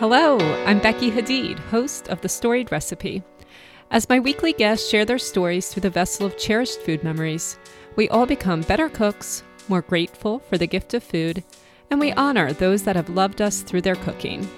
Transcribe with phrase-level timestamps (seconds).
[0.00, 3.20] Hello, I'm Becky Hadeed, host of The Storied Recipe.
[3.90, 7.58] As my weekly guests share their stories through the vessel of cherished food memories,
[7.96, 11.42] we all become better cooks, more grateful for the gift of food,
[11.90, 14.48] and we honor those that have loved us through their cooking.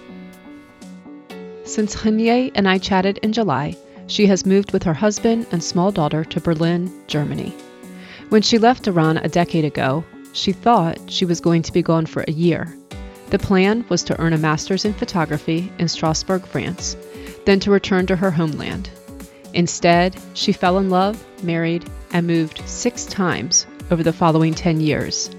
[1.65, 3.79] Since Haniyeh and I chatted in July,
[4.09, 7.55] she has moved with her husband and small daughter to Berlin, Germany.
[8.29, 10.05] When she left Iran a decade ago,
[10.35, 12.77] she thought she was going to be gone for a year.
[13.31, 16.97] The plan was to earn a master's in photography in Strasbourg, France,
[17.47, 18.91] then to return to her homeland.
[19.55, 25.31] Instead, she fell in love, married, and moved six times over the following 10 years.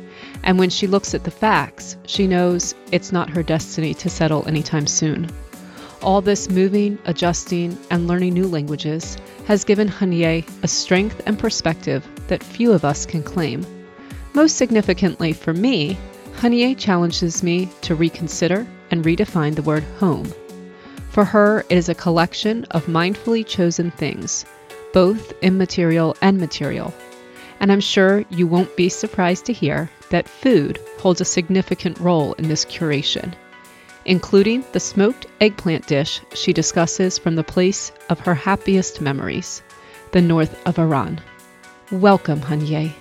[0.43, 4.47] And when she looks at the facts, she knows it's not her destiny to settle
[4.47, 5.29] anytime soon.
[6.01, 12.07] All this moving, adjusting, and learning new languages has given Haniyeh a strength and perspective
[12.27, 13.65] that few of us can claim.
[14.33, 15.97] Most significantly for me,
[16.37, 20.31] Haniyeh challenges me to reconsider and redefine the word home.
[21.09, 24.45] For her, it is a collection of mindfully chosen things,
[24.93, 26.93] both immaterial and material.
[27.59, 32.33] And I'm sure you won't be surprised to hear that food holds a significant role
[32.33, 33.35] in this curation
[34.05, 39.61] including the smoked eggplant dish she discusses from the place of her happiest memories,
[40.11, 41.21] the north of Iran.
[41.91, 42.93] Welcome, Haniyeh.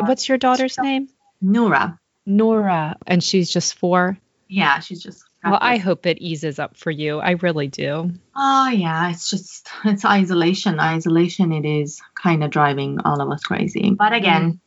[0.00, 1.08] What's your daughter's name?
[1.40, 1.98] Nora.
[2.24, 2.96] Nora.
[3.06, 4.18] And she's just four?
[4.48, 5.24] Yeah, she's just.
[5.44, 7.20] Well, I hope it eases up for you.
[7.20, 8.10] I really do.
[8.34, 9.10] Oh, yeah.
[9.10, 10.80] It's just, it's isolation.
[10.80, 13.90] Isolation, it is kind of driving all of us crazy.
[13.90, 14.58] But again, mm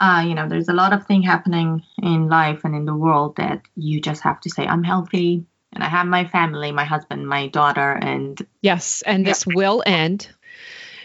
[0.00, 3.36] uh, you know, there's a lot of thing happening in life and in the world
[3.36, 7.28] that you just have to say, I'm healthy and I have my family, my husband,
[7.28, 9.30] my daughter, and yes, and yeah.
[9.30, 10.28] this will end.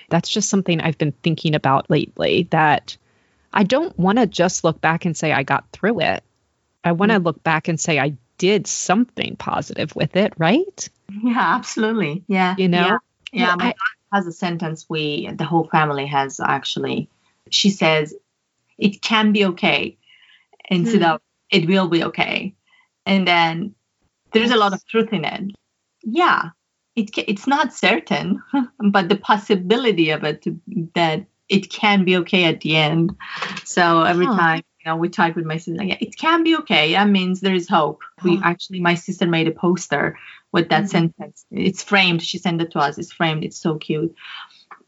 [0.10, 2.98] That's just something I've been thinking about lately that
[3.52, 6.24] I don't want to just look back and say I got through it.
[6.84, 7.26] I want to mm-hmm.
[7.26, 10.90] look back and say I did something positive with it, right?
[11.24, 12.24] Yeah, absolutely.
[12.28, 12.56] Yeah.
[12.58, 13.00] You know?
[13.32, 13.50] Yeah.
[13.50, 13.74] yeah my
[14.12, 17.10] I, has a sentence we, the whole family has actually,
[17.50, 18.16] she says,
[18.78, 19.98] it can be okay
[20.70, 21.16] instead mm.
[21.16, 22.56] of it will be okay.
[23.06, 23.76] And then
[24.32, 25.56] there's a lot of truth in it.
[26.04, 26.50] Yeah,
[26.96, 28.42] it it's not certain,
[28.92, 30.60] but the possibility of it to,
[30.94, 33.16] that it can be okay at the end.
[33.66, 34.38] So every huh.
[34.38, 36.94] time you know we talk with my sister, yeah, it can be okay.
[36.94, 38.02] That means there is hope.
[38.20, 38.30] Huh.
[38.30, 40.18] We actually, my sister made a poster
[40.52, 40.88] with that mm-hmm.
[40.88, 41.46] sentence.
[41.52, 42.22] It's framed.
[42.22, 42.98] She sent it to us.
[42.98, 43.44] It's framed.
[43.44, 44.16] It's so cute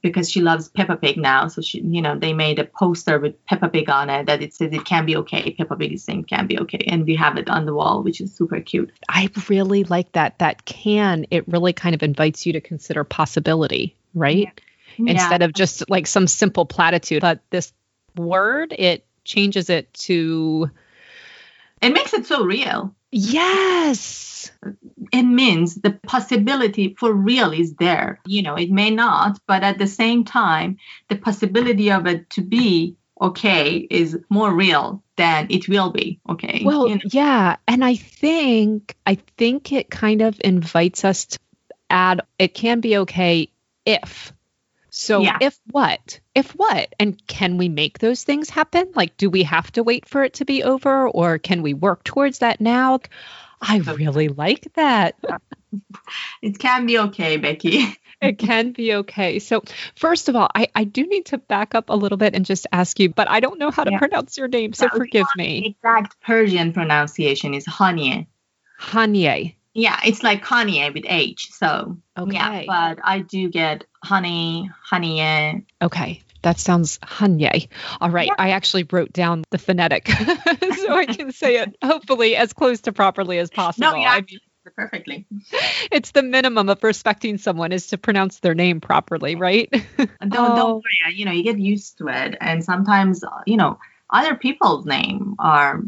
[0.01, 1.47] because she loves Peppa Pig now.
[1.47, 4.53] So she, you know, they made a poster with Peppa Pig on it that it
[4.53, 5.53] says it can be okay.
[5.53, 8.22] Peppa Pig is saying can be okay, and we have it on the wall, which
[8.22, 8.91] is super cute.
[9.09, 10.39] I really like that.
[10.39, 14.38] That can it really kind of invites you to consider possibility, right?
[14.38, 14.51] Yeah.
[15.07, 15.45] Instead yeah.
[15.45, 17.22] of just like some simple platitude.
[17.22, 17.73] But this
[18.16, 20.69] word, it changes it to.
[21.81, 22.95] It makes it so real.
[23.11, 24.51] Yes.
[25.11, 28.22] It means the possibility for real is there.
[28.25, 30.78] You know, it may not, but at the same time,
[31.09, 36.61] the possibility of it to be okay is more real than it will be okay
[36.66, 37.01] well you know?
[37.11, 41.40] yeah and i think i think it kind of invites us to
[41.90, 43.47] add it can be okay
[43.85, 44.34] if
[44.91, 45.38] so yeah.
[45.40, 46.19] if what?
[46.35, 46.94] If what?
[47.00, 48.91] And can we make those things happen?
[48.94, 52.03] Like do we have to wait for it to be over or can we work
[52.03, 53.00] towards that now?
[53.62, 55.16] I really like that.
[56.41, 57.97] It can be okay becky.
[58.22, 59.40] It can be okay.
[59.40, 59.63] So
[59.96, 62.68] first of all I, I do need to back up a little bit and just
[62.72, 63.97] ask you but i don't know how to yeah.
[63.97, 65.75] pronounce your name so forgive me.
[65.81, 68.28] exact persian pronunciation is hanye
[68.79, 71.52] hanye yeah, it's like Kanye with H.
[71.52, 72.34] So okay.
[72.34, 75.66] yeah, but I do get honey, honey.
[75.82, 76.22] Okay.
[76.44, 77.70] That sounds honey.
[78.00, 78.28] All right.
[78.28, 78.34] Yeah.
[78.38, 82.92] I actually wrote down the phonetic so I can say it hopefully as close to
[82.92, 83.92] properly as possible.
[83.92, 84.40] No, yeah, I mean,
[84.76, 85.28] perfectly.
[85.92, 89.70] It's the minimum of respecting someone is to pronounce their name properly, right?
[89.72, 90.56] don't, oh.
[90.56, 91.00] don't worry.
[91.06, 92.38] Uh, you know, you get used to it.
[92.42, 95.82] And sometimes, uh, you know, other people's name are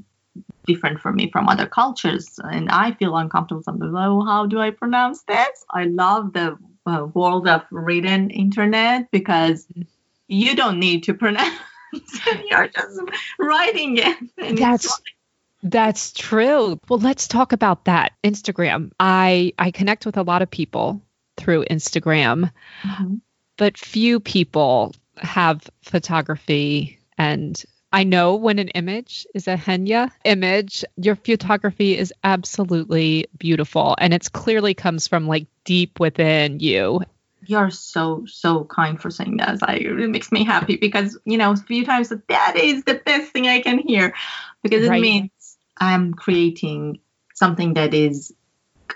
[0.66, 3.64] different for me from other cultures and i feel uncomfortable.
[3.64, 5.66] Sometimes oh how do i pronounce this?
[5.70, 9.68] I love the uh, world of written internet because
[10.28, 11.54] you don't need to pronounce
[12.50, 13.00] you're just
[13.40, 15.02] writing it that's
[15.64, 16.80] that's true.
[16.90, 18.12] Well let's talk about that.
[18.24, 18.92] Instagram.
[19.00, 21.02] I i connect with a lot of people
[21.36, 22.52] through instagram
[22.84, 23.16] mm-hmm.
[23.58, 30.84] but few people have photography and I know when an image is a Haniyeh image,
[30.98, 37.02] your photography is absolutely beautiful and it's clearly comes from like deep within you.
[37.46, 39.60] You're so so kind for saying that.
[39.62, 43.32] I, it makes me happy because you know a few times that is the best
[43.32, 44.16] thing I can hear
[44.64, 45.02] because it right.
[45.02, 47.00] means I'm creating
[47.36, 48.34] something that is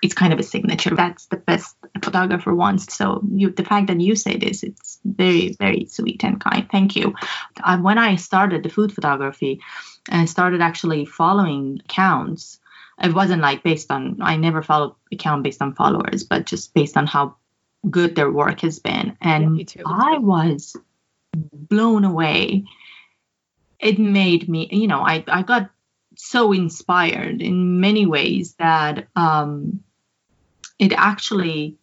[0.01, 0.95] it's kind of a signature.
[0.95, 2.93] That's the best a photographer wants.
[2.93, 6.69] So you, the fact that you say this, it's very, very sweet and kind.
[6.69, 7.15] Thank you.
[7.63, 9.61] Uh, when I started the food photography,
[10.09, 12.59] and I started actually following accounts.
[13.01, 16.97] It wasn't like based on I never followed account based on followers, but just based
[16.97, 17.35] on how
[17.89, 19.17] good their work has been.
[19.21, 20.75] And yeah, I was
[21.33, 22.65] blown away.
[23.79, 25.69] It made me, you know, I, I got
[26.17, 29.83] so inspired in many ways that um,
[30.79, 31.77] it actually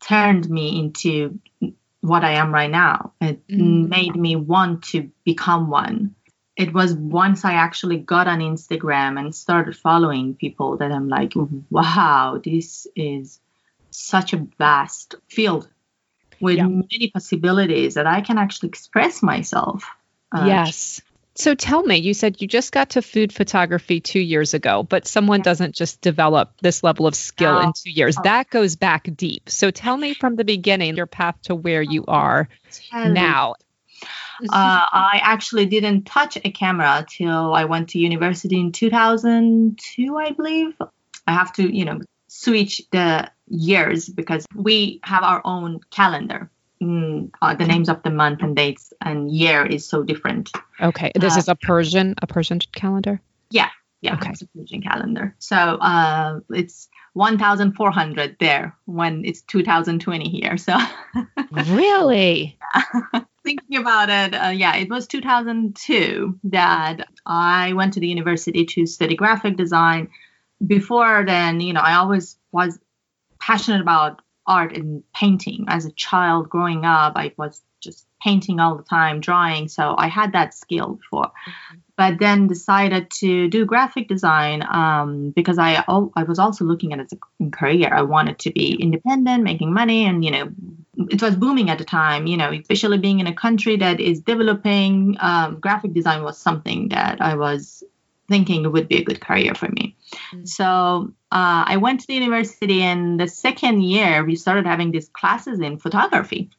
[0.00, 1.38] turned me into
[2.00, 3.12] what I am right now.
[3.20, 3.88] It mm.
[3.88, 6.14] made me want to become one.
[6.56, 11.32] It was once I actually got on Instagram and started following people that I'm like,
[11.68, 13.40] wow, this is
[13.90, 15.68] such a vast field
[16.40, 16.68] with yeah.
[16.68, 19.84] many possibilities that I can actually express myself.
[20.30, 21.00] Uh, yes.
[21.36, 25.06] So tell me, you said you just got to food photography two years ago, but
[25.06, 28.16] someone doesn't just develop this level of skill in two years.
[28.24, 29.50] That goes back deep.
[29.50, 32.48] So tell me from the beginning your path to where you are
[32.92, 33.54] now.
[34.42, 40.30] Uh, I actually didn't touch a camera till I went to university in 2002, I
[40.32, 40.74] believe.
[41.26, 46.50] I have to, you know, switch the years because we have our own calendar
[46.82, 50.50] mm, uh, the names of the month and dates and year is so different.
[50.80, 53.20] Okay, this uh, is a Persian a Persian calendar.
[53.50, 53.70] Yeah,
[54.00, 54.30] yeah, okay.
[54.30, 55.34] it's a Persian calendar.
[55.38, 60.58] So uh, it's 1,400 there when it's 2020 here.
[60.58, 60.76] So
[61.50, 62.58] really.
[63.42, 68.86] Thinking about it, uh, yeah, it was 2002 that I went to the university to
[68.86, 70.08] study graphic design.
[70.66, 72.78] Before then, you know, I always was
[73.40, 75.64] passionate about art and painting.
[75.68, 79.68] As a child growing up, I was just painting all the time, drawing.
[79.68, 81.26] So I had that skill before.
[81.26, 81.76] Mm-hmm.
[81.96, 86.98] But then decided to do graphic design um, because I I was also looking at
[86.98, 87.88] it as a career.
[87.90, 90.52] I wanted to be independent, making money, and you know,
[91.08, 92.26] it was booming at the time.
[92.26, 96.90] You know, especially being in a country that is developing, um, graphic design was something
[96.90, 97.82] that I was
[98.28, 99.95] thinking would be a good career for me.
[100.32, 100.44] Mm-hmm.
[100.44, 105.08] So uh, I went to the university, and the second year we started having these
[105.08, 106.50] classes in photography.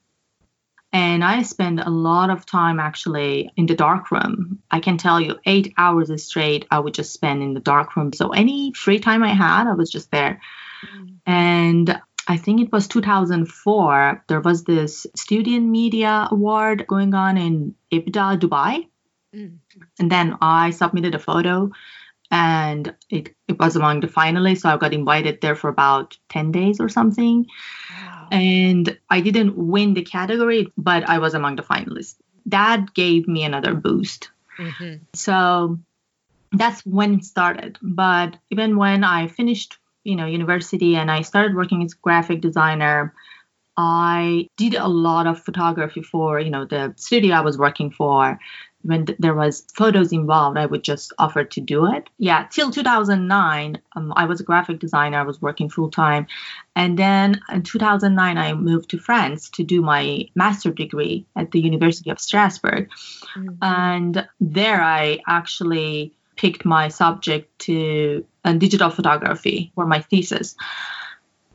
[0.93, 4.63] And I spent a lot of time actually in the dark room.
[4.71, 8.13] I can tell you, eight hours straight, I would just spend in the dark room.
[8.13, 10.41] So any free time I had, I was just there.
[10.85, 11.13] Mm-hmm.
[11.25, 17.75] And I think it was 2004, there was this Student Media Award going on in
[17.91, 18.87] Ibda, Dubai.
[19.33, 19.57] Mm.
[19.99, 21.71] And then I submitted a photo
[22.31, 24.61] and it, it was among the finalists.
[24.61, 27.45] So I got invited there for about 10 days or something.
[28.01, 28.27] Wow.
[28.31, 32.15] And I didn't win the category, but I was among the finalists.
[32.45, 34.29] That gave me another boost.
[34.57, 35.03] Mm-hmm.
[35.13, 35.79] So
[36.51, 37.77] that's when it started.
[37.81, 43.13] But even when I finished, you know, university and I started working as graphic designer,
[43.77, 48.39] I did a lot of photography for, you know, the studio I was working for
[48.81, 52.09] when th- there was photos involved, I would just offer to do it.
[52.17, 55.19] Yeah, till 2009, um, I was a graphic designer.
[55.19, 56.27] I was working full time,
[56.75, 61.59] and then in 2009, I moved to France to do my master degree at the
[61.59, 62.89] University of Strasbourg,
[63.35, 63.55] mm-hmm.
[63.61, 70.55] and there I actually picked my subject to uh, digital photography for my thesis.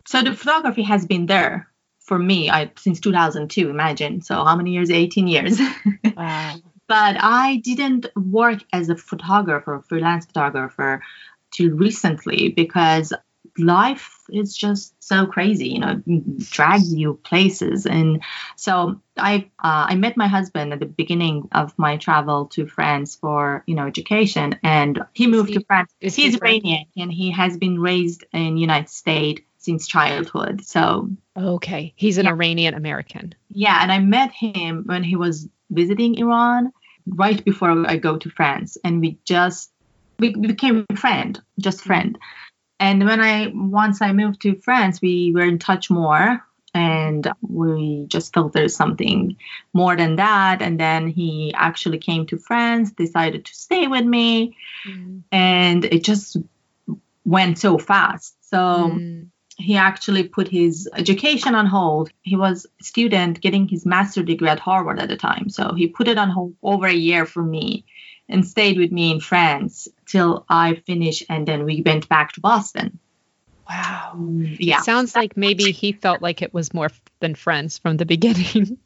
[0.07, 4.73] So the photography has been there for me I, since 2002 imagine so how many
[4.73, 5.61] years 18 years
[6.17, 6.57] wow
[6.89, 11.03] but I didn't work as a photographer, freelance photographer,
[11.51, 13.13] till recently because
[13.59, 16.01] life is just so crazy you know
[16.39, 17.87] drags you places.
[17.87, 18.23] And
[18.57, 23.15] so i uh, i met my husband at the beginning of my travel to france
[23.15, 27.31] for you know education and he moved he, to france he's he iranian and he
[27.31, 30.65] has been raised in united states since childhood.
[30.65, 31.93] So okay.
[31.95, 32.33] He's an yeah.
[32.33, 33.35] iranian american.
[33.51, 36.73] Yeah and i met him when he was visiting iran
[37.07, 39.71] right before I go to France, and we just
[40.19, 42.19] we became friend, just friend.
[42.79, 48.05] And when I once I moved to France, we were in touch more, and we
[48.09, 49.37] just felt there's something
[49.73, 50.63] more than that.
[50.63, 55.23] And then he actually came to France, decided to stay with me, mm.
[55.31, 56.37] and it just
[57.25, 58.35] went so fast.
[58.49, 58.59] So.
[58.59, 59.29] Mm
[59.59, 62.11] he actually put his education on hold.
[62.23, 65.49] He was a student getting his master's degree at Harvard at the time.
[65.51, 67.85] So he put it on hold over a year for me
[68.29, 72.41] and stayed with me in France till I finished and then we went back to
[72.41, 72.99] Boston.
[73.69, 74.13] Wow.
[74.17, 74.79] Mm, yeah.
[74.79, 76.91] It sounds like maybe he felt like it was more
[77.21, 78.79] than friends from the beginning.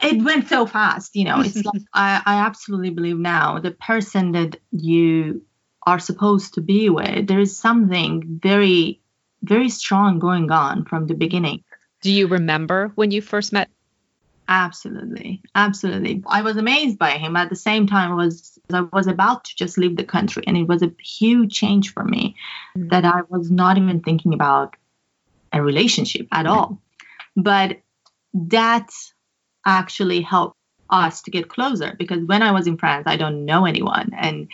[0.00, 1.40] it went so fast, you know.
[1.40, 5.42] It's like I, I absolutely believe now the person that you
[5.86, 9.01] are supposed to be with, there is something very
[9.42, 11.64] very strong going on from the beginning.
[12.00, 13.68] Do you remember when you first met?
[14.48, 16.22] Absolutely, absolutely.
[16.26, 17.36] I was amazed by him.
[17.36, 20.64] At the same time, was I was about to just leave the country, and it
[20.64, 22.36] was a huge change for me
[22.76, 22.88] mm-hmm.
[22.88, 24.76] that I was not even thinking about
[25.52, 26.80] a relationship at all.
[27.36, 27.78] But
[28.34, 28.90] that
[29.64, 30.58] actually helped
[30.90, 34.48] us to get closer because when I was in France, I don't know anyone, and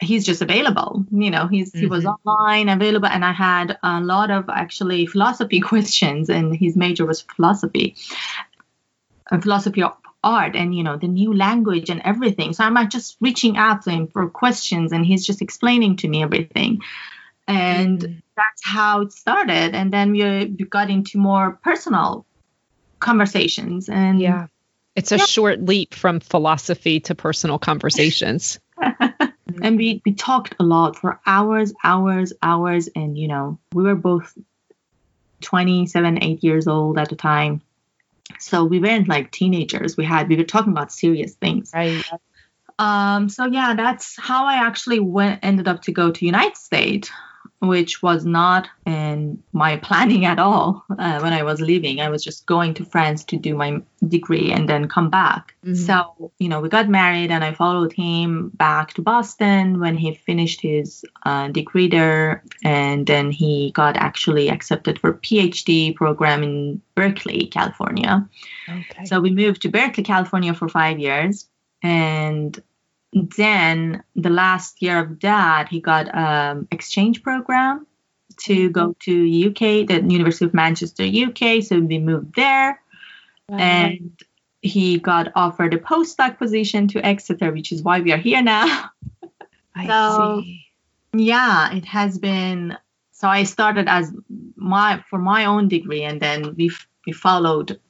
[0.00, 1.80] he's just available you know he's mm-hmm.
[1.80, 2.28] he was mm-hmm.
[2.28, 7.20] online available and i had a lot of actually philosophy questions and his major was
[7.20, 7.96] philosophy
[9.30, 13.16] and philosophy of art and you know the new language and everything so i'm just
[13.20, 16.80] reaching out to him for questions and he's just explaining to me everything
[17.48, 18.18] and mm-hmm.
[18.36, 20.20] that's how it started and then we,
[20.58, 22.26] we got into more personal
[22.98, 24.46] conversations and yeah
[24.96, 25.24] it's a yeah.
[25.24, 28.58] short leap from philosophy to personal conversations.
[29.62, 32.88] And we, we talked a lot for hours, hours, hours.
[32.94, 34.36] And, you know, we were both
[35.40, 37.62] 27, 8 years old at the time.
[38.38, 39.96] So we weren't like teenagers.
[39.96, 41.72] We had, we were talking about serious things.
[41.74, 42.04] Right.
[42.78, 47.10] Um, so yeah, that's how I actually went, ended up to go to United States
[47.60, 52.00] which was not in my planning at all uh, when I was leaving.
[52.00, 55.54] I was just going to France to do my degree and then come back.
[55.64, 55.74] Mm-hmm.
[55.74, 60.14] So, you know, we got married and I followed him back to Boston when he
[60.14, 62.42] finished his uh, degree there.
[62.64, 68.26] And then he got actually accepted for PhD program in Berkeley, California.
[68.68, 69.04] Okay.
[69.04, 71.46] So we moved to Berkeley, California for five years.
[71.82, 72.58] And
[73.12, 77.86] then the last year of that, he got um exchange program
[78.38, 78.72] to mm-hmm.
[78.72, 81.62] go to UK, the University of Manchester, UK.
[81.62, 82.80] So we moved there,
[83.48, 83.58] wow.
[83.58, 84.12] and
[84.62, 88.90] he got offered a postdoc position to Exeter, which is why we are here now.
[89.74, 90.66] I so, see.
[91.12, 92.76] Yeah, it has been.
[93.12, 94.12] So I started as
[94.56, 96.70] my for my own degree, and then we
[97.06, 97.80] we followed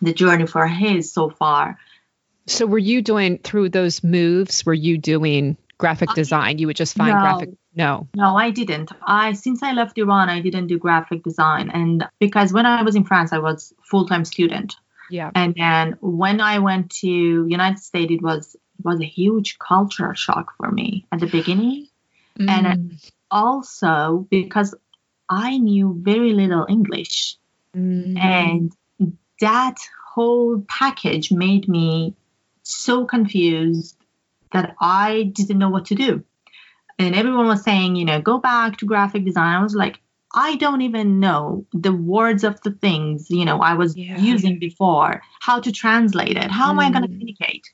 [0.00, 1.78] the journey for his so far.
[2.48, 4.64] So were you doing through those moves?
[4.64, 6.58] Were you doing graphic design?
[6.58, 7.50] You would just find no, graphic.
[7.74, 8.90] No, no, I didn't.
[9.02, 12.96] I since I left Iran, I didn't do graphic design, and because when I was
[12.96, 14.76] in France, I was full time student.
[15.10, 15.30] Yeah.
[15.34, 20.54] And then when I went to United States, it was was a huge culture shock
[20.56, 21.88] for me at the beginning,
[22.38, 22.48] mm.
[22.48, 22.98] and
[23.30, 24.74] also because
[25.28, 27.36] I knew very little English,
[27.76, 28.18] mm.
[28.18, 28.72] and
[29.40, 29.76] that
[30.14, 32.14] whole package made me
[32.68, 33.96] so confused
[34.52, 36.24] that I didn't know what to do.
[36.98, 39.56] And everyone was saying, you know, go back to graphic design.
[39.56, 40.00] I was like,
[40.34, 44.18] I don't even know the words of the things, you know, I was yeah.
[44.18, 46.50] using before, how to translate it.
[46.50, 46.70] How mm.
[46.70, 47.70] am I going to communicate?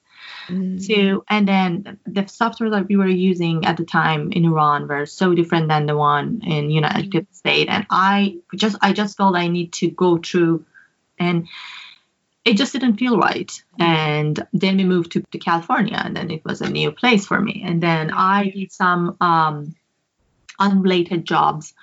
[0.49, 0.87] Mm.
[0.87, 5.07] To and then the software that we were using at the time in Iran were
[5.07, 7.35] so different than the one in United mm.
[7.35, 10.65] States, and I just I just felt I need to go through
[11.19, 11.49] and
[12.45, 13.51] it just didn't feel right.
[13.79, 17.41] And then we moved to, to California, and then it was a new place for
[17.41, 17.63] me.
[17.65, 19.75] And then I did some um,
[20.59, 21.75] unrelated jobs,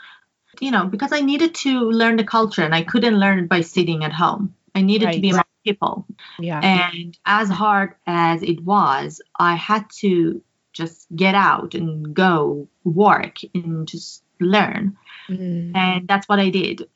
[0.60, 3.62] you know, because I needed to learn the culture, and I couldn't learn it by
[3.62, 4.56] sitting at home.
[4.76, 5.16] I needed right.
[5.16, 6.06] to be around people.
[6.40, 6.60] Yeah.
[6.60, 13.38] And as hard as it was, I had to just get out and go work
[13.54, 14.98] and just learn.
[15.28, 15.76] Mm.
[15.76, 16.88] And that's what I did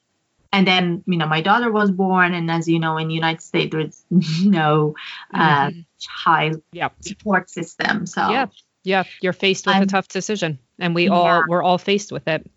[0.56, 3.42] and then you know my daughter was born and as you know in the united
[3.42, 4.06] states there's
[4.44, 4.96] no
[5.34, 5.80] uh, mm-hmm.
[6.00, 6.94] child yep.
[7.02, 8.46] support system so yeah
[8.84, 12.28] yeah you're faced with I'm, a tough decision and we all we're all faced with
[12.28, 12.50] it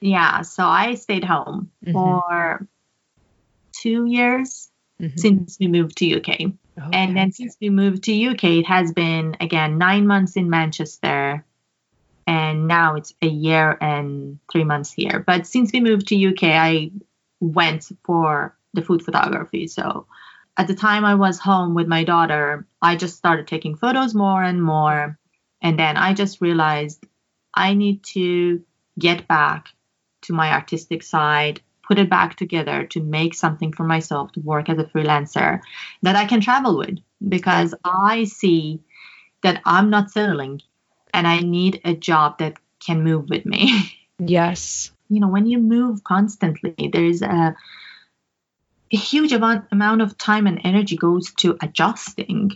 [0.00, 1.92] yeah so i stayed home mm-hmm.
[1.92, 2.66] for
[3.72, 4.68] two years
[5.00, 5.16] mm-hmm.
[5.16, 6.52] since we moved to uk okay.
[6.92, 11.44] and then since we moved to uk it has been again nine months in manchester
[12.26, 16.42] and now it's a year and three months here but since we moved to uk
[16.42, 16.90] i
[17.46, 19.66] went for the food photography.
[19.66, 20.06] So
[20.56, 24.42] at the time I was home with my daughter, I just started taking photos more
[24.42, 25.18] and more.
[25.62, 27.04] And then I just realized
[27.54, 28.62] I need to
[28.98, 29.68] get back
[30.22, 34.68] to my artistic side, put it back together to make something for myself to work
[34.68, 35.60] as a freelancer
[36.02, 38.80] that I can travel with because I see
[39.42, 40.62] that I'm not settling
[41.12, 43.92] and I need a job that can move with me.
[44.20, 47.54] Yes you know when you move constantly there's a,
[48.92, 52.52] a huge amount amount of time and energy goes to adjusting.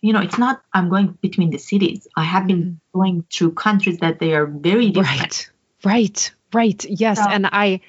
[0.00, 2.08] You know it's not i'm going between the cities.
[2.16, 2.76] I have been mm.
[2.92, 5.50] going through countries that they are very different.
[5.84, 5.92] Right.
[5.92, 6.32] Right.
[6.52, 6.84] Right.
[6.84, 7.18] Yes.
[7.18, 7.80] So, and i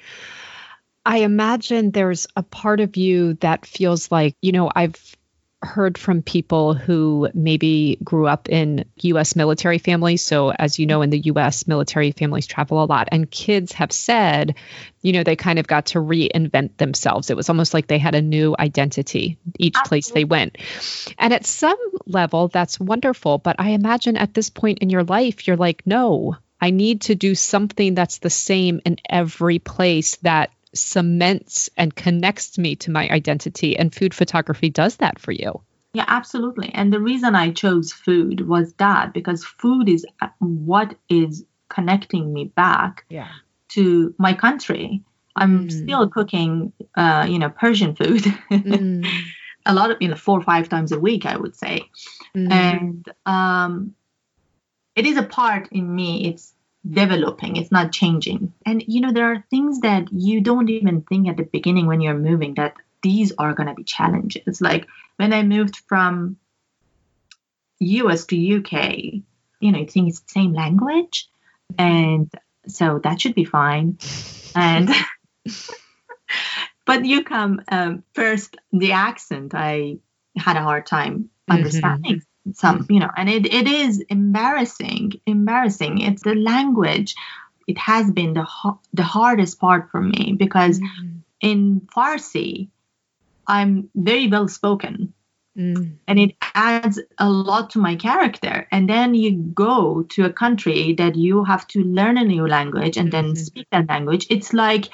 [1.04, 5.16] i imagine there's a part of you that feels like you know i've
[5.64, 10.22] heard from people who maybe grew up in US military families.
[10.22, 13.92] So, as you know, in the US, military families travel a lot, and kids have
[13.92, 14.54] said,
[15.02, 17.30] you know, they kind of got to reinvent themselves.
[17.30, 19.88] It was almost like they had a new identity each Absolutely.
[19.88, 20.58] place they went.
[21.18, 23.38] And at some level, that's wonderful.
[23.38, 27.14] But I imagine at this point in your life, you're like, no, I need to
[27.14, 33.08] do something that's the same in every place that cements and connects me to my
[33.08, 33.76] identity.
[33.76, 35.60] And food photography does that for you.
[35.94, 36.70] Yeah, absolutely.
[36.74, 40.04] And the reason I chose food was that because food is
[40.38, 43.28] what is connecting me back yeah.
[43.70, 45.02] to my country.
[45.36, 45.72] I'm mm.
[45.72, 48.22] still cooking, uh, you know, Persian food.
[48.50, 49.06] mm.
[49.66, 51.82] A lot of, you know, four or five times a week, I would say.
[52.36, 52.52] Mm.
[52.52, 53.94] And um,
[54.96, 56.28] it is a part in me.
[56.28, 56.53] It's
[56.88, 57.56] developing.
[57.56, 58.52] It's not changing.
[58.66, 62.00] And you know there are things that you don't even think at the beginning when
[62.00, 64.60] you're moving that these are going to be challenges.
[64.60, 64.86] Like
[65.16, 66.36] when i moved from
[67.80, 68.72] us to uk
[69.60, 71.28] you know you think it's the same language
[71.78, 72.30] and
[72.66, 73.98] so that should be fine.
[74.54, 74.88] And
[76.86, 79.98] but you come um, first the accent i
[80.36, 81.56] had a hard time mm-hmm.
[81.56, 82.16] understanding.
[82.16, 87.14] mm-hmm some you know and it, it is embarrassing embarrassing it's the language
[87.66, 88.46] it has been the
[88.92, 91.20] the hardest part for me because mm.
[91.40, 92.68] in farsi
[93.46, 95.14] i'm very well spoken
[95.56, 95.96] mm.
[96.06, 100.94] and it adds a lot to my character and then you go to a country
[100.94, 103.42] that you have to learn a new language and then mm-hmm.
[103.42, 104.90] speak that language it's like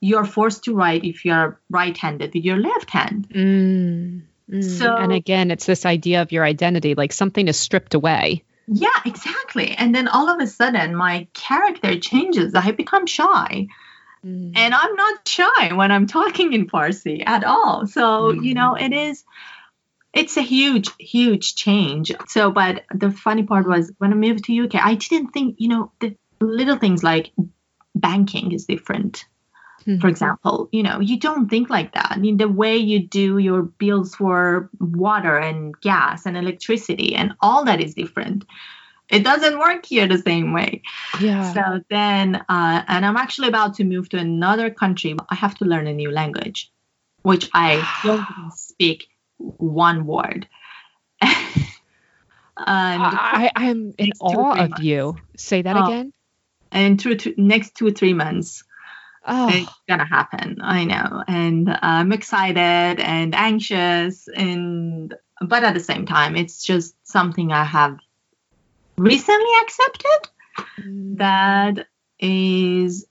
[0.00, 4.22] you're forced to write if you're right-handed with your left hand mm.
[4.50, 8.44] Mm, so, and again, it's this idea of your identity, like something is stripped away.
[8.66, 9.72] Yeah, exactly.
[9.72, 12.54] And then all of a sudden, my character changes.
[12.54, 13.68] I become shy.
[14.24, 14.52] Mm.
[14.56, 17.86] And I'm not shy when I'm talking in Farsi at all.
[17.86, 18.44] So, mm.
[18.44, 19.24] you know, it is,
[20.14, 22.12] it's a huge, huge change.
[22.28, 25.68] So, but the funny part was when I moved to UK, I didn't think, you
[25.68, 27.32] know, the little things like
[27.94, 29.26] banking is different
[29.86, 30.00] Mm-hmm.
[30.00, 32.08] For example, you know, you don't think like that.
[32.10, 37.34] I mean, the way you do your bills for water and gas and electricity and
[37.40, 38.44] all that is different.
[39.10, 40.82] It doesn't work here the same way.
[41.20, 41.52] Yeah.
[41.52, 45.14] So then, uh, and I'm actually about to move to another country.
[45.28, 46.72] I have to learn a new language,
[47.22, 50.48] which I don't speak one word.
[52.56, 55.16] And I, I am in awe of you.
[55.36, 56.12] Say that oh, again.
[56.70, 58.64] And through next two three months,
[59.26, 59.48] oh.
[59.52, 60.58] it's gonna happen.
[60.60, 66.62] I know, and uh, I'm excited and anxious, and but at the same time, it's
[66.62, 67.98] just something I have
[68.96, 70.30] recently accepted
[70.80, 71.18] mm.
[71.18, 71.86] that
[72.18, 73.06] is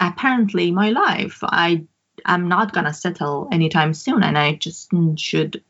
[0.00, 1.38] apparently my life.
[1.42, 1.86] I
[2.24, 5.62] am not gonna settle anytime soon, and I just should,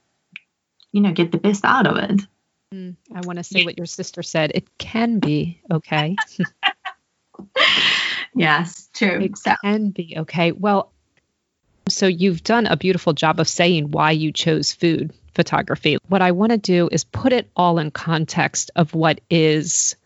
[0.93, 2.27] you know, get the best out of it.
[2.75, 4.53] Mm, I want to say what your sister said.
[4.55, 6.17] It can be okay.
[8.35, 9.21] Yes, true.
[9.21, 9.55] It so.
[9.63, 10.53] can be okay.
[10.53, 10.93] Well,
[11.89, 15.99] so you've done a beautiful job of saying why you chose food photography.
[16.09, 19.97] What I want to do is put it all in context of what is,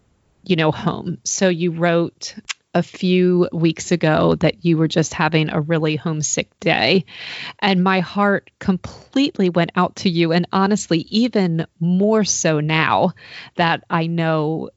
[0.44, 1.18] you know, home.
[1.24, 2.34] So you wrote
[2.74, 7.04] a few weeks ago that you were just having a really homesick day.
[7.58, 10.32] And my heart completely went out to you.
[10.32, 13.12] And honestly, even more so now
[13.56, 14.70] that I know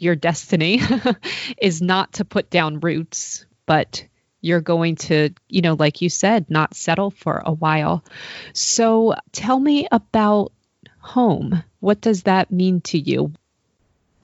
[0.00, 0.80] your destiny
[1.60, 4.04] is not to put down roots, but
[4.40, 8.04] you're going to, you know, like you said, not settle for a while.
[8.52, 10.52] So tell me about
[11.00, 11.62] home.
[11.80, 13.32] What does that mean to you?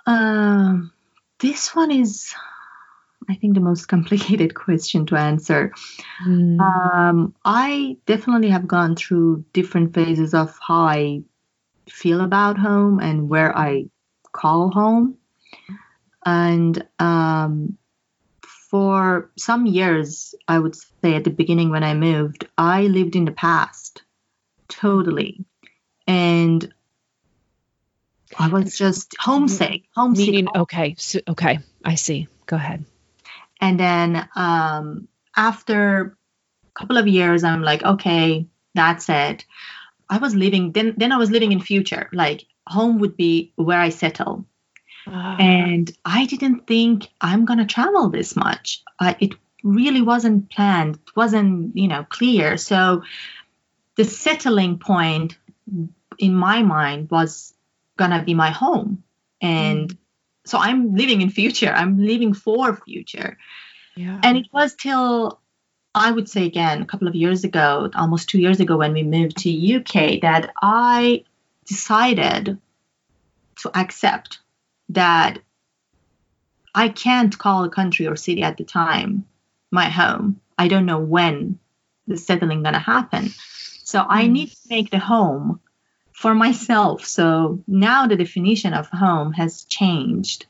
[0.07, 0.93] Um,
[1.41, 2.35] this one is,
[3.29, 5.73] I think, the most complicated question to answer.
[6.27, 6.61] Mm.
[6.61, 11.23] Um, I definitely have gone through different phases of how I
[11.89, 13.87] feel about home and where I
[14.33, 15.17] call home.
[16.25, 17.79] And um,
[18.71, 23.25] for some years, I would say at the beginning when I moved, I lived in
[23.25, 24.03] the past
[24.69, 25.45] totally.
[26.07, 26.73] And
[28.39, 29.85] I was just homesick.
[29.95, 30.27] Homesick.
[30.27, 32.29] Meaning, okay, so, okay, I see.
[32.47, 32.85] Go ahead.
[33.61, 36.17] And then um, after
[36.67, 39.45] a couple of years, I'm like, okay, that's it.
[40.09, 40.95] I was living then.
[40.97, 42.11] Then I was living in future.
[42.13, 44.47] Like home would be where I settle.
[45.07, 48.83] Uh, and I didn't think I'm going to travel this much.
[48.99, 52.57] Uh, it really wasn't planned, it wasn't, you know, clear.
[52.57, 53.03] So
[53.97, 55.39] the settling point
[56.19, 57.55] in my mind was
[57.97, 59.03] going to be my home.
[59.41, 59.99] And mm.
[60.45, 61.71] so I'm living in future.
[61.71, 63.39] I'm living for future.
[63.97, 64.21] Yeah.
[64.23, 65.41] And it was till
[65.95, 69.05] I would say again, a couple of years ago, almost two years ago, when we
[69.05, 71.25] moved to UK, that I
[71.67, 72.59] decided
[73.63, 74.41] to accept
[74.91, 75.39] that
[76.75, 79.27] I can't call a country or city at the time
[79.71, 80.41] my home.
[80.59, 81.59] I don't know when
[82.07, 83.31] the settling gonna happen.
[83.85, 85.61] So I need to make the home
[86.13, 87.05] for myself.
[87.05, 90.47] So now the definition of home has changed.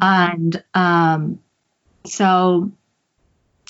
[0.00, 1.40] And um,
[2.04, 2.72] so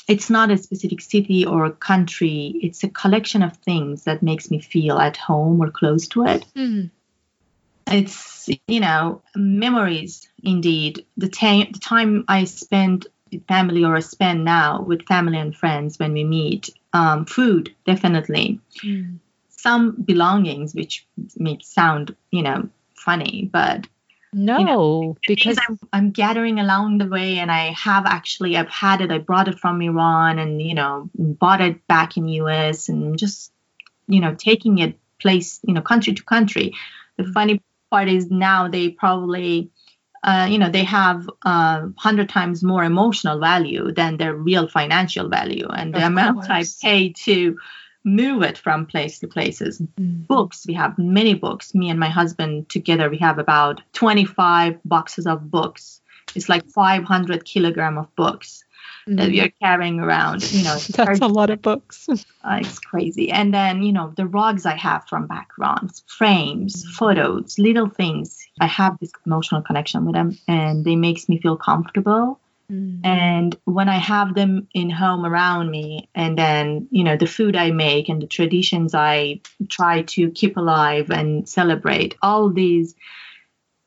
[0.09, 4.51] it's not a specific city or a country, it's a collection of things that makes
[4.51, 6.47] me feel at home or close to it.
[6.57, 6.91] Mm.
[7.87, 11.07] It's, you know, memories indeed.
[11.17, 15.55] The, ta- the time I spend with family or I spend now with family and
[15.55, 16.71] friends when we meet.
[16.93, 18.61] Um, food, definitely.
[18.83, 19.19] Mm.
[19.49, 23.87] Some belongings, which may sound, you know, funny, but
[24.33, 28.69] No, You know, because I'm, I'm gathering along the way and i have actually i've
[28.69, 32.89] had it i brought it from iran and you know bought it back in us
[32.89, 33.53] and just
[34.09, 36.73] you know taking it place you know country to country
[37.17, 37.61] the funny
[37.95, 39.71] part is now they probably
[40.25, 45.29] uh, you know they have a hundred times more emotional value than their real financial
[45.29, 45.69] value.
[45.69, 47.57] And the Of amount i pay to
[48.05, 49.81] move it from place to places.
[49.81, 50.27] Mm.
[50.27, 51.75] books we have many books.
[51.75, 56.01] Me and my husband together we have about 25 boxes of books.
[56.35, 58.64] It's like 500 kilogram of books
[59.07, 60.77] that you're carrying around you know.
[60.91, 62.09] That's a lot of books.
[62.09, 62.17] uh,
[62.61, 67.89] it's crazy and then you know the rugs i have from backgrounds frames photos little
[67.89, 72.41] things i have this emotional connection with them and they makes me feel comfortable
[72.71, 73.05] Mm.
[73.05, 77.57] and when i have them in home around me and then you know the food
[77.57, 79.39] i make and the traditions i
[79.69, 82.95] try to keep alive and celebrate all these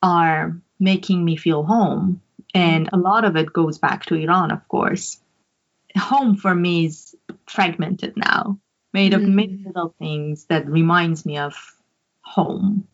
[0.03, 2.21] are making me feel home
[2.53, 5.19] and a lot of it goes back to iran of course
[5.97, 7.15] home for me is
[7.47, 8.60] fragmented now
[8.93, 9.65] made of many Mm.
[9.67, 11.53] little things that reminds me of
[12.21, 12.88] home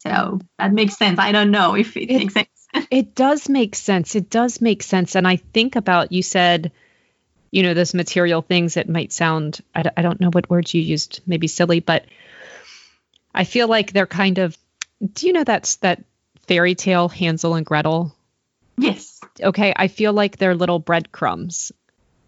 [0.00, 2.48] so that makes sense i don't know if it, It- makes sense
[2.90, 4.14] It does make sense.
[4.14, 5.16] It does make sense.
[5.16, 6.72] And I think about you said,
[7.50, 10.74] you know, those material things that might sound, I, d- I don't know what words
[10.74, 12.04] you used, maybe silly, but
[13.34, 14.56] I feel like they're kind of,
[15.12, 16.04] do you know that's that
[16.46, 18.14] fairy tale Hansel and Gretel?
[18.78, 19.72] Yes Okay.
[19.76, 21.70] I feel like they're little breadcrumbs.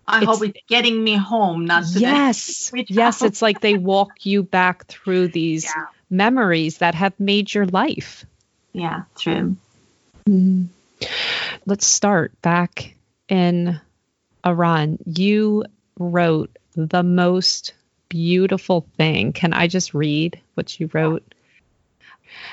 [0.06, 2.70] I It's- hope it's getting me home, not to Yes.
[2.88, 3.22] Yes.
[3.22, 5.86] It's like they walk you back through these Yeah.
[6.10, 8.26] memories that have made your life.
[8.72, 9.56] Yeah, true.
[10.28, 10.64] Mm-hmm.
[11.66, 12.94] Let's start back
[13.28, 13.80] in
[14.44, 14.98] Iran.
[15.06, 15.64] You
[15.98, 17.72] wrote the most
[18.08, 19.32] beautiful thing.
[19.32, 21.22] Can I just read what you wrote?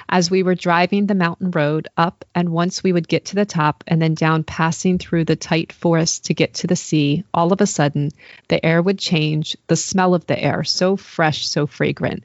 [0.07, 3.45] As we were driving the mountain road up, and once we would get to the
[3.45, 7.51] top and then down, passing through the tight forest to get to the sea, all
[7.53, 8.11] of a sudden
[8.47, 12.23] the air would change, the smell of the air, so fresh, so fragrant.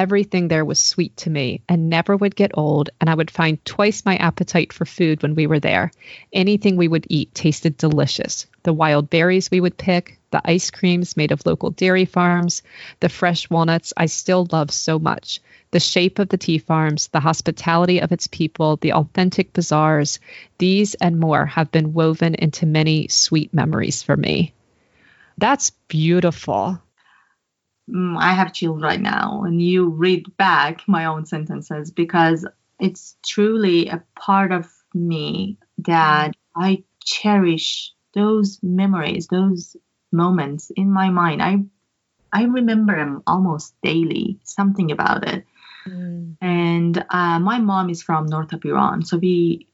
[0.00, 3.62] Everything there was sweet to me and never would get old, and I would find
[3.66, 5.92] twice my appetite for food when we were there.
[6.32, 8.46] Anything we would eat tasted delicious.
[8.62, 12.62] The wild berries we would pick, the ice creams made of local dairy farms,
[13.00, 15.38] the fresh walnuts I still love so much,
[15.70, 20.18] the shape of the tea farms, the hospitality of its people, the authentic bazaars,
[20.56, 24.54] these and more have been woven into many sweet memories for me.
[25.36, 26.80] That's beautiful.
[27.90, 32.46] Mm, I have chills right now, and you read back my own sentences because
[32.78, 39.76] it's truly a part of me that I cherish those memories, those
[40.12, 41.42] moments in my mind.
[41.42, 41.64] I
[42.32, 44.40] I remember them almost daily.
[44.44, 45.44] Something about it.
[46.40, 49.66] And uh, my mom is from north of Iran, so we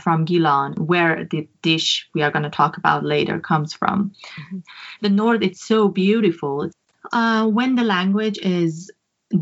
[0.00, 4.12] from Gilan, where the dish we are going to talk about later comes from.
[4.38, 4.62] Mhm.
[5.02, 6.70] The north, it's so beautiful.
[7.12, 8.90] Uh, when the language is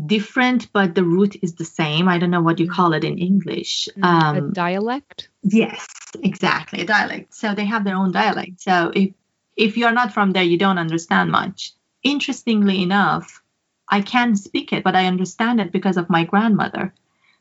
[0.05, 2.07] different, but the root is the same.
[2.07, 3.87] I don't know what you call it in English.
[4.01, 5.29] a Um, dialect?
[5.43, 5.87] Yes,
[6.23, 7.33] exactly, a dialect.
[7.33, 8.61] So they have their own dialect.
[8.61, 9.13] So if
[9.55, 11.73] if you're not from there, you don't understand much.
[12.03, 13.41] Interestingly enough,
[13.87, 16.93] I can speak it, but I understand it because of my grandmother,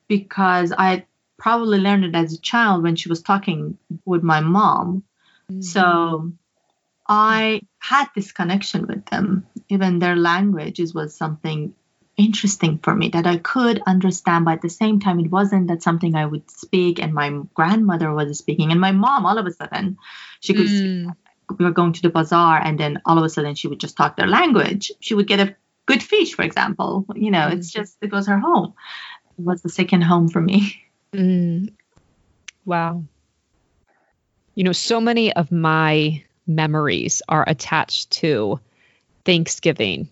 [0.06, 1.06] because I
[1.38, 5.02] probably learned it as a child when she was talking with my mom.
[5.60, 6.32] So
[7.06, 9.46] I had this connection with them.
[9.68, 11.74] Even their languages was something
[12.16, 15.82] interesting for me that I could understand, but at the same time, it wasn't that
[15.82, 18.70] something I would speak and my grandmother was speaking.
[18.70, 19.98] And my mom, all of a sudden,
[20.40, 20.82] she could speak.
[20.82, 21.16] Mm.
[21.58, 23.98] We were going to the bazaar, and then all of a sudden, she would just
[23.98, 24.90] talk their language.
[25.00, 27.04] She would get a good fish, for example.
[27.14, 28.72] You know, it's just, it was her home.
[29.38, 30.80] It was the second home for me.
[31.14, 31.72] Mm.
[32.64, 33.04] Wow.
[34.56, 38.61] You know, so many of my memories are attached to
[39.24, 40.11] Thanksgiving,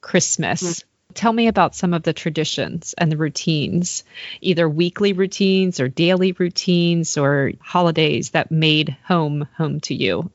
[0.00, 0.62] Christmas.
[0.62, 0.88] Mm-hmm.
[1.14, 4.04] Tell me about some of the traditions and the routines,
[4.40, 10.30] either weekly routines or daily routines or holidays that made home home to you.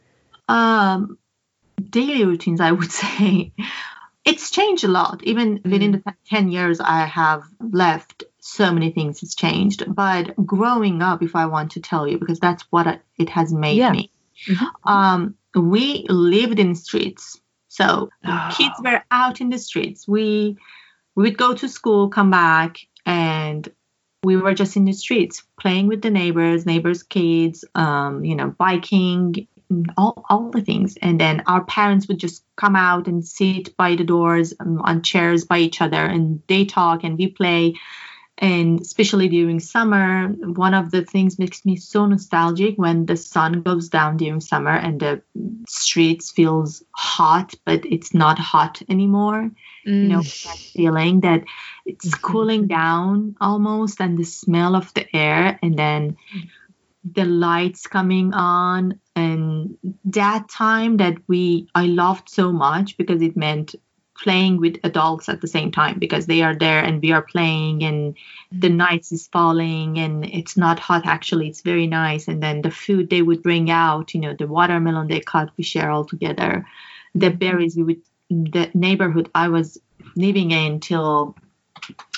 [0.47, 1.17] Um,
[1.89, 3.51] daily routines, I would say.
[4.25, 5.23] It's changed a lot.
[5.23, 5.71] Even mm.
[5.71, 9.83] within the 10 years I have left, so many things has changed.
[9.87, 13.77] But growing up, if I want to tell you, because that's what it has made
[13.77, 13.91] yeah.
[13.91, 14.11] me,
[14.47, 14.89] mm-hmm.
[14.89, 17.39] um, we lived in streets.
[17.67, 18.55] So oh.
[18.57, 20.07] kids were out in the streets.
[20.07, 20.57] We
[21.15, 23.67] we would go to school, come back, and
[24.23, 28.53] we were just in the streets playing with the neighbors, neighbors' kids, um, you know,
[28.57, 29.47] biking,
[29.97, 30.97] all, all the things.
[31.01, 35.03] And then our parents would just come out and sit by the doors um, on
[35.03, 37.75] chairs by each other and they talk and we play.
[38.41, 43.61] And especially during summer, one of the things makes me so nostalgic when the sun
[43.61, 45.21] goes down during summer and the
[45.67, 49.51] streets feels hot, but it's not hot anymore.
[49.85, 50.03] Mm.
[50.03, 50.43] You know, mm.
[50.45, 51.43] that feeling that
[51.85, 52.21] it's mm-hmm.
[52.21, 56.15] cooling down almost and the smell of the air and then
[57.03, 63.37] the lights coming on and that time that we i loved so much because it
[63.37, 63.73] meant
[64.23, 67.83] playing with adults at the same time because they are there and we are playing
[67.83, 68.15] and
[68.51, 68.77] the mm-hmm.
[68.77, 72.27] night is falling and it's not hot actually it's very nice.
[72.27, 75.63] And then the food they would bring out you know the watermelon they cut we
[75.63, 76.65] share all together.
[77.15, 78.01] The berries we would
[78.31, 79.79] the neighborhood i was
[80.15, 81.35] living in till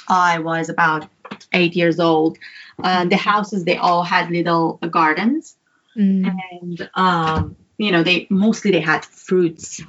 [0.09, 1.07] i was about
[1.53, 2.37] eight years old
[2.83, 5.55] uh, the houses they all had little gardens,
[5.95, 6.33] mm.
[6.51, 9.81] and um, you know they mostly they had fruits,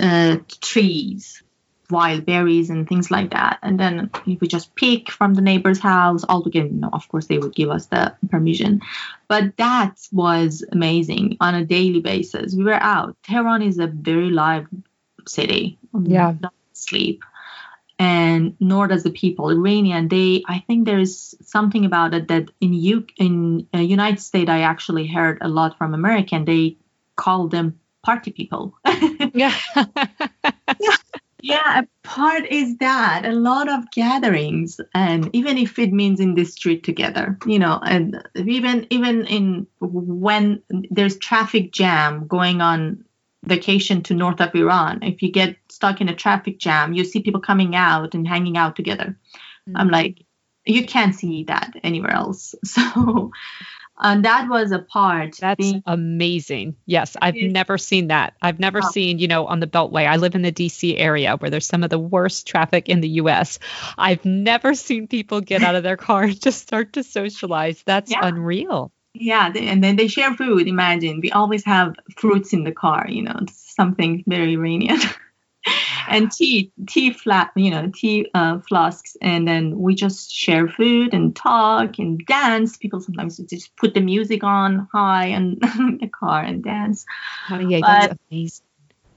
[0.00, 1.42] uh, trees,
[1.92, 3.58] wild berries and things like that.
[3.62, 6.24] And then we would just pick from the neighbor's house.
[6.24, 8.80] All together, you know, of course they would give us the permission,
[9.28, 12.54] but that was amazing on a daily basis.
[12.54, 13.16] We were out.
[13.22, 14.66] Tehran is a very live
[15.26, 15.78] city.
[16.04, 16.34] Yeah.
[16.72, 17.22] sleep
[18.02, 19.50] and nor does the people.
[19.50, 24.20] Iranian, they, I think there is something about it that in U, in uh, United
[24.20, 26.44] States, I actually heard a lot from American.
[26.44, 26.78] They
[27.14, 28.74] call them party people.
[29.34, 29.54] yeah.
[29.76, 30.96] yeah.
[31.42, 36.34] Yeah, a part is that a lot of gatherings, and even if it means in
[36.34, 43.04] the street together, you know, and even even in when there's traffic jam going on
[43.44, 47.22] vacation to north of Iran, if you get stuck in a traffic jam, you see
[47.22, 49.18] people coming out and hanging out together.
[49.68, 49.76] Mm-hmm.
[49.76, 50.24] I'm like,
[50.64, 52.54] you can't see that anywhere else.
[52.64, 53.32] So
[54.00, 55.36] and that was a part.
[55.38, 56.76] That's being- amazing.
[56.86, 58.34] Yes, I've never seen that.
[58.42, 58.90] I've never oh.
[58.90, 60.06] seen, you know, on the Beltway.
[60.06, 63.08] I live in the DC area where there's some of the worst traffic in the
[63.08, 63.58] US.
[63.98, 67.82] I've never seen people get out of their car and just start to socialize.
[67.84, 68.20] That's yeah.
[68.22, 68.92] unreal.
[69.14, 70.66] Yeah, and then they share food.
[70.66, 73.06] Imagine we always have fruits in the car.
[73.08, 74.98] You know, something very Iranian.
[76.08, 81.14] and tea, tea flat, you know, tea uh, flasks, and then we just share food
[81.14, 82.76] and talk and dance.
[82.76, 85.58] People sometimes just put the music on high in
[86.00, 87.04] the car and dance.
[87.50, 88.64] Oh yeah, that's amazing.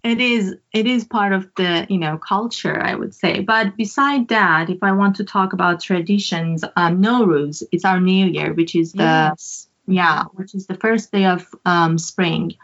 [0.03, 3.39] It is it is part of the you know culture I would say.
[3.39, 8.27] But beside that, if I want to talk about traditions, um, Nowruz, it's our New
[8.27, 12.55] Year, which is the yes yeah, which is the first day of um, spring.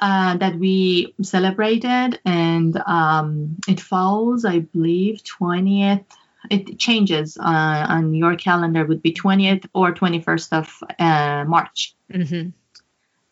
[0.00, 6.06] Uh, that we celebrated, and um, it falls, I believe, 20th.
[6.50, 11.94] It changes uh, on your calendar, would be 20th or 21st of uh, March.
[12.10, 12.48] Mm-hmm.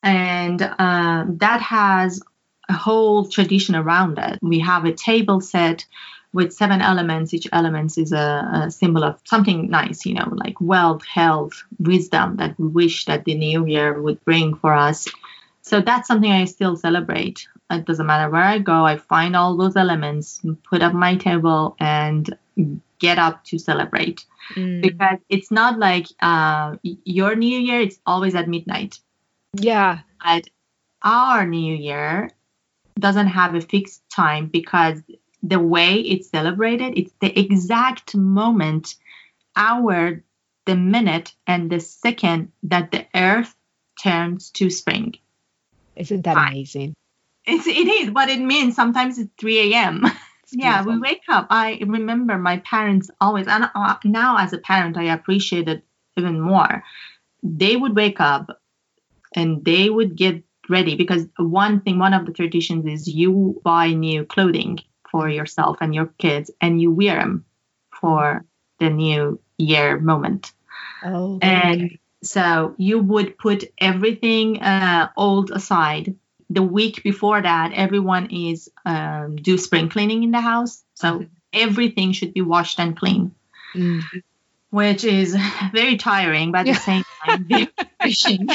[0.03, 2.23] And uh, that has
[2.69, 4.39] a whole tradition around it.
[4.43, 5.87] We have a table set
[6.33, 7.33] with seven elements.
[7.33, 12.37] Each element is a, a, symbol of something nice, you know, like wealth, health, wisdom
[12.37, 15.09] that we wish that the new year would bring for us.
[15.69, 17.47] So that's something I still celebrate.
[17.71, 21.77] It doesn't matter where I go, I find all those elements, put up my table,
[21.79, 22.35] and
[22.99, 24.25] get up to celebrate.
[24.55, 24.81] Mm.
[24.81, 28.99] Because it's not like uh, your new year, it's always at midnight.
[29.53, 29.99] Yeah.
[30.25, 30.49] But
[31.03, 32.31] our new year
[32.99, 35.03] doesn't have a fixed time because
[35.43, 38.95] the way it's celebrated, it's the exact moment,
[39.55, 40.25] hour,
[40.65, 43.55] the minute, and the second that the earth
[44.03, 45.19] turns to spring.
[45.99, 46.95] Isn't that amazing?
[47.45, 50.05] It's, it is, but it means sometimes it's 3 a.m.
[50.53, 51.47] yeah, we wake up.
[51.51, 55.83] I remember my parents always, and uh, now as a parent, I appreciate it
[56.17, 56.83] even more.
[57.43, 58.61] They would wake up
[59.35, 63.93] and they would get ready because one thing, one of the traditions is you buy
[63.93, 64.79] new clothing
[65.11, 67.45] for yourself and your kids and you wear them
[67.91, 68.45] for
[68.79, 70.53] the new year moment.
[71.05, 76.15] Oh, and so you would put everything uh, old aside
[76.51, 80.83] the week before that, everyone is um, do spring cleaning in the house.
[80.95, 81.25] So mm-hmm.
[81.53, 83.35] everything should be washed and clean.
[83.75, 84.03] Mm.
[84.71, 85.37] Which is
[85.73, 88.49] very tiring, but at the same time, very refreshing.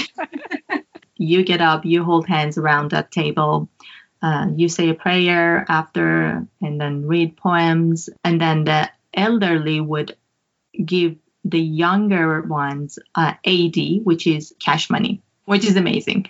[1.17, 3.67] you get up, you hold hands around that table,
[4.21, 10.15] uh, you say a prayer after, and then read poems, and then the elderly would
[10.83, 16.27] give the younger ones uh, eidi, which is cash money, which is amazing.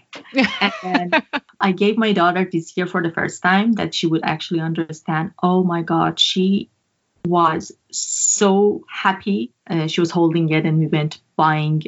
[0.84, 1.23] and
[1.60, 5.32] I gave my daughter this year for the first time that she would actually understand.
[5.41, 6.69] Oh my God, she
[7.26, 9.52] was so happy.
[9.69, 11.84] Uh, she was holding it, and we went buying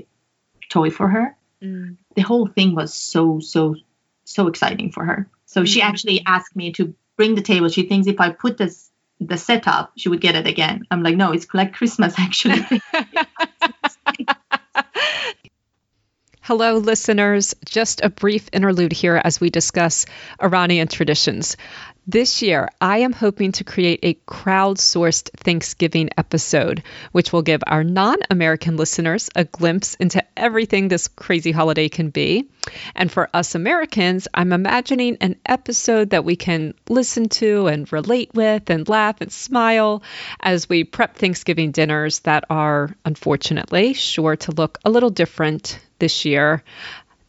[0.69, 1.35] toy for her.
[1.61, 1.97] Mm.
[2.15, 3.75] The whole thing was so so
[4.23, 5.29] so exciting for her.
[5.45, 5.67] So mm.
[5.67, 7.69] she actually asked me to bring the table.
[7.69, 8.84] She thinks if I put this
[9.19, 10.83] the setup, she would get it again.
[10.91, 12.61] I'm like, no, it's like Christmas actually.
[16.41, 17.55] Hello, listeners.
[17.65, 20.05] Just a brief interlude here as we discuss
[20.39, 21.57] Iranian traditions.
[22.07, 27.83] This year, I am hoping to create a crowdsourced Thanksgiving episode, which will give our
[27.83, 32.47] non American listeners a glimpse into everything this crazy holiday can be.
[32.93, 38.29] And for us Americans, I'm imagining an episode that we can listen to and relate
[38.35, 40.03] with and laugh and smile
[40.39, 46.23] as we prep Thanksgiving dinners that are, unfortunately, sure to look a little different this
[46.23, 46.63] year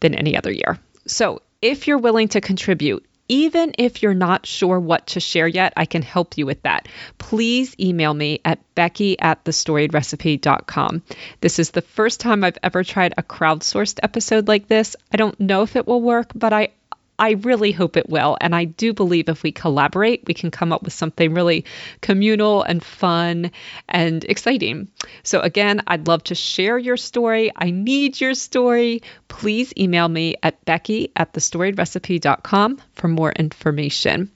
[0.00, 0.78] than any other year.
[1.06, 5.72] So, if you're willing to contribute, even if you're not sure what to share yet,
[5.76, 6.88] I can help you with that.
[7.18, 11.02] Please email me at becky at thestoriedrecipe.com.
[11.40, 14.96] This is the first time I've ever tried a crowdsourced episode like this.
[15.12, 16.70] I don't know if it will work, but I
[17.18, 18.36] I really hope it will.
[18.40, 21.64] And I do believe if we collaborate, we can come up with something really
[22.00, 23.50] communal and fun
[23.88, 24.88] and exciting.
[25.22, 27.50] So, again, I'd love to share your story.
[27.56, 29.02] I need your story.
[29.28, 34.30] Please email me at becky at thestoriedrecipe.com for more information.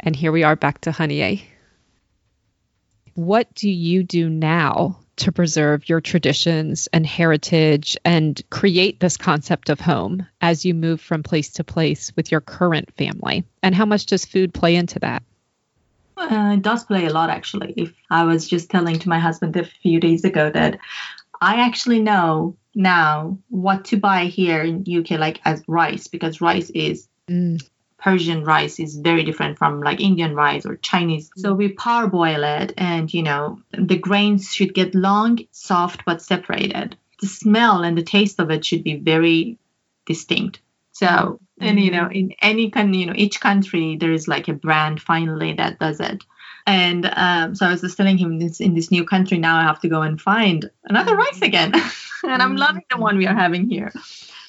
[0.00, 1.42] And here we are back to Haniyeh.
[3.14, 9.70] What do you do now to preserve your traditions and heritage and create this concept
[9.70, 13.44] of home as you move from place to place with your current family?
[13.62, 15.22] And how much does food play into that?
[16.16, 17.74] Uh, it does play a lot, actually.
[17.76, 20.78] If I was just telling to my husband a few days ago that
[21.40, 26.70] I actually know now what to buy here in UK, like as rice, because rice
[26.70, 27.62] is mm.
[27.98, 31.30] Persian rice is very different from like Indian rice or Chinese.
[31.36, 36.96] So we parboil it, and you know the grains should get long, soft, but separated.
[37.20, 39.58] The smell and the taste of it should be very
[40.04, 40.60] distinct.
[40.92, 44.54] So, and you know, in any kind, you know, each country there is like a
[44.54, 46.24] brand finally that does it.
[46.66, 49.62] And um, so I was just telling him this in this new country now I
[49.62, 51.72] have to go and find another rice again,
[52.24, 53.92] and I'm loving the one we are having here.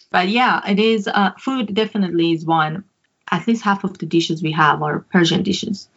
[0.10, 2.84] But yeah, it is uh, food definitely is one
[3.32, 5.90] at least half of the dishes we have are Persian dishes.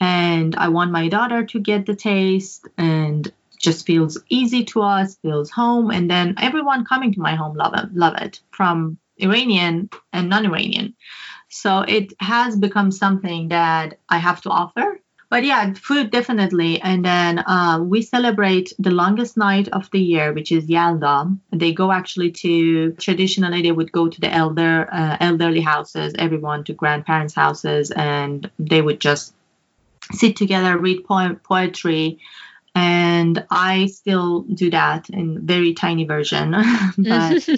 [0.00, 5.16] And I want my daughter to get the taste and just feels easy to us,
[5.16, 5.90] feels home.
[5.90, 10.94] And then everyone coming to my home love it, love it from Iranian and non-Iranian.
[11.48, 15.00] So it has become something that I have to offer
[15.34, 16.80] but yeah, food definitely.
[16.80, 21.36] And then uh, we celebrate the longest night of the year, which is Yalda.
[21.50, 26.62] They go actually to traditionally they would go to the elder uh, elderly houses, everyone
[26.64, 29.34] to grandparents' houses, and they would just
[30.12, 32.20] sit together, read poem, poetry.
[32.76, 36.52] And I still do that in very tiny version,
[36.98, 37.48] but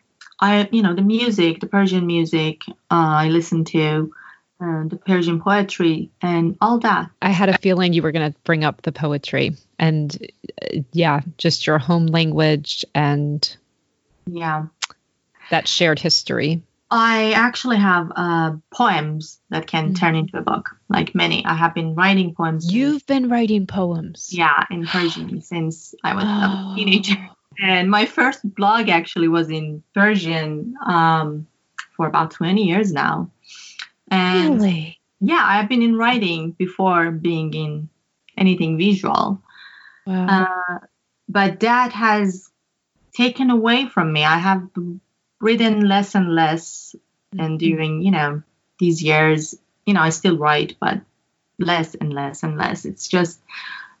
[0.40, 4.14] I, you know, the music, the Persian music, uh, I listen to
[4.60, 7.10] and the Persian poetry and all that.
[7.22, 10.16] I had a feeling you were going to bring up the poetry and
[10.62, 13.56] uh, yeah, just your home language and
[14.26, 14.66] yeah,
[15.50, 16.62] that shared history.
[16.90, 19.94] I actually have uh, poems that can mm-hmm.
[19.94, 21.44] turn into a book, like many.
[21.44, 22.72] I have been writing poems.
[22.72, 24.30] You've been writing poems.
[24.32, 26.72] Yeah, in Persian since I was oh.
[26.72, 27.28] a teenager.
[27.60, 31.46] And my first blog actually was in Persian um,
[31.96, 33.30] for about 20 years now.
[34.10, 34.98] And really?
[35.20, 37.88] Yeah, I've been in writing before being in
[38.36, 39.42] anything visual.
[40.06, 40.26] Wow.
[40.26, 40.78] Uh,
[41.28, 42.50] but that has
[43.14, 44.24] taken away from me.
[44.24, 44.68] I have
[45.40, 46.94] written less and less.
[47.34, 47.44] Mm-hmm.
[47.44, 48.42] And during, you know,
[48.78, 49.54] these years,
[49.84, 51.00] you know, I still write, but
[51.58, 52.84] less and less and less.
[52.84, 53.40] It's just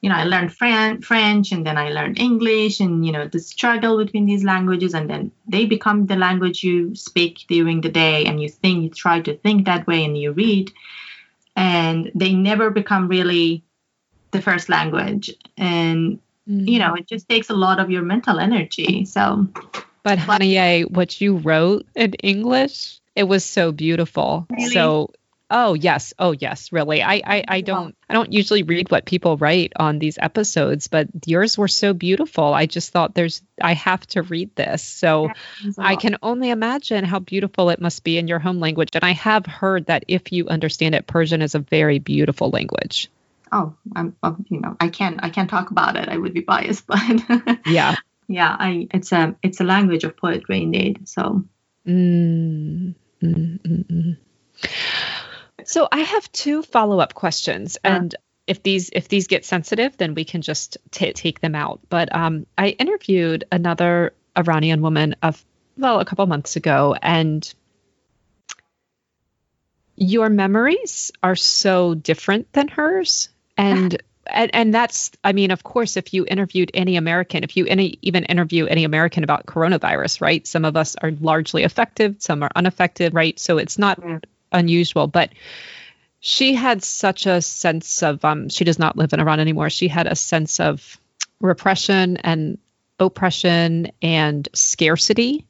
[0.00, 3.40] you know, I learned Fran- French and then I learned English and, you know, the
[3.40, 4.94] struggle between these languages.
[4.94, 8.90] And then they become the language you speak during the day and you think, you
[8.90, 10.70] try to think that way and you read.
[11.56, 13.64] And they never become really
[14.30, 15.34] the first language.
[15.56, 16.68] And, mm-hmm.
[16.68, 19.04] you know, it just takes a lot of your mental energy.
[19.04, 19.48] So,
[20.04, 24.46] but Haniyeh, what you wrote in English It was so beautiful.
[24.48, 24.70] Really?
[24.70, 25.10] So
[25.50, 27.02] Oh yes, oh yes, really.
[27.02, 31.08] I, I I don't I don't usually read what people write on these episodes, but
[31.26, 32.52] yours were so beautiful.
[32.52, 34.82] I just thought there's I have to read this.
[34.82, 35.30] So
[35.78, 38.90] I can only imagine how beautiful it must be in your home language.
[38.94, 43.08] And I have heard that if you understand it, Persian is a very beautiful language.
[43.50, 46.10] Oh, I'm, um, you know, I can't, I can't talk about it.
[46.10, 47.00] I would be biased, but
[47.64, 47.96] Yeah.
[48.28, 51.08] yeah, I, it's a, it's a language of poetry indeed.
[51.08, 51.44] So
[51.86, 54.16] Mm, mm, mm, mm.
[55.64, 57.96] So I have two follow-up questions, Yeah.
[57.96, 58.14] and
[58.46, 61.80] if these if these get sensitive, then we can just ta take them out.
[61.88, 65.44] But um, I interviewed another Iranian woman of
[65.76, 67.52] well a couple months ago, and
[69.96, 74.00] your memories are so different than hers, and.
[74.30, 77.98] And, and that's, I mean, of course, if you interviewed any American, if you any
[78.02, 80.46] even interview any American about coronavirus, right?
[80.46, 83.38] Some of us are largely affected, some are unaffected, right?
[83.38, 83.98] So it's not.
[84.52, 85.30] Unusual, but
[86.20, 89.70] she had such a sense of um she does not live in Iran anymore.
[89.70, 90.98] She had a sense of
[91.40, 92.58] repression and
[92.98, 95.44] oppression and scarcity.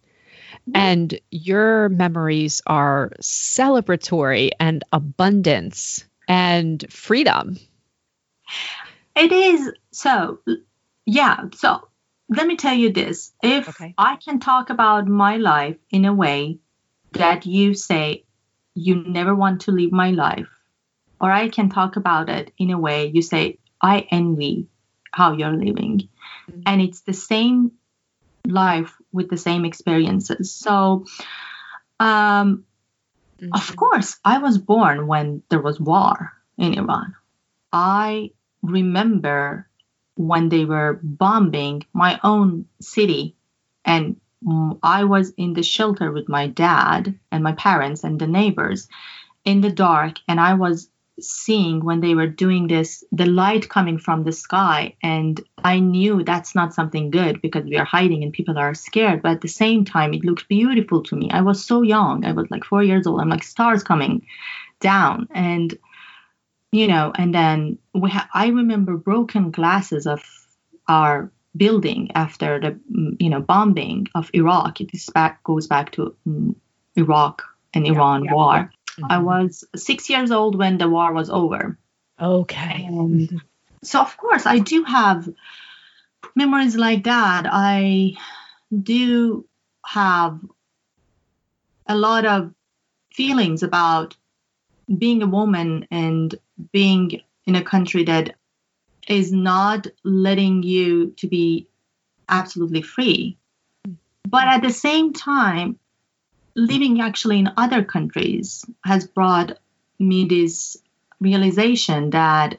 [0.74, 7.56] And your memories are celebratory and abundance and freedom.
[9.16, 9.72] it is.
[9.92, 10.40] So
[11.06, 11.44] yeah.
[11.54, 11.88] So
[12.28, 13.32] let me tell you this.
[13.42, 13.94] If Okay.
[13.96, 16.58] I can talk about my life in a way
[17.12, 18.24] that you say
[18.78, 20.48] you never want to live my life,
[21.20, 24.68] or I can talk about it in a way you say I envy
[25.12, 26.08] how you're living,
[26.48, 26.62] Mhm.
[26.66, 27.72] and it's the same
[28.46, 30.54] life with the same experiences.
[30.54, 31.06] So,
[32.00, 32.64] um,
[33.52, 37.14] of course, I was born when there was war in Iran.
[37.72, 39.68] I remember
[40.16, 43.36] when they were bombing my own city,
[43.84, 48.26] and Mm, I was in the shelter with my dad and my parents and the
[48.26, 48.88] neighbors
[49.44, 53.98] in the dark, and I was seeing when they were doing this the light coming
[53.98, 58.32] from the sky and i knew that's not something good because we are hiding and
[58.32, 61.28] people are scared but at the same time it looked beautiful to me.
[61.32, 62.24] I was so young.
[62.24, 63.20] I was like four years old.
[63.20, 64.26] I'm like stars coming
[64.80, 65.76] down and
[66.70, 70.22] you know and then we ha- i remember broken glasses of
[70.86, 74.80] our building after the mm, you know bombing of iraq.
[74.80, 76.54] It is back goes back to mm,
[76.96, 77.42] iraq
[77.74, 78.72] and Yeah, iran yeah, war.
[79.10, 79.24] I Mhm.
[79.24, 81.78] was six years old when the war was over.
[82.20, 82.84] Okay.
[82.88, 83.42] and
[83.84, 85.28] so of course i do have
[86.34, 87.46] memories like that.
[87.50, 88.14] I
[88.72, 89.46] do
[89.86, 90.40] have
[91.86, 92.52] a lot of
[93.12, 94.16] feelings about
[94.98, 96.34] being a woman and
[96.72, 98.34] being in a country that
[99.08, 101.68] is not letting you to be
[102.28, 103.38] absolutely free.
[104.28, 105.78] But at the same time
[106.54, 109.58] living actually in other countries has brought
[109.98, 110.76] me this
[111.20, 112.58] realization that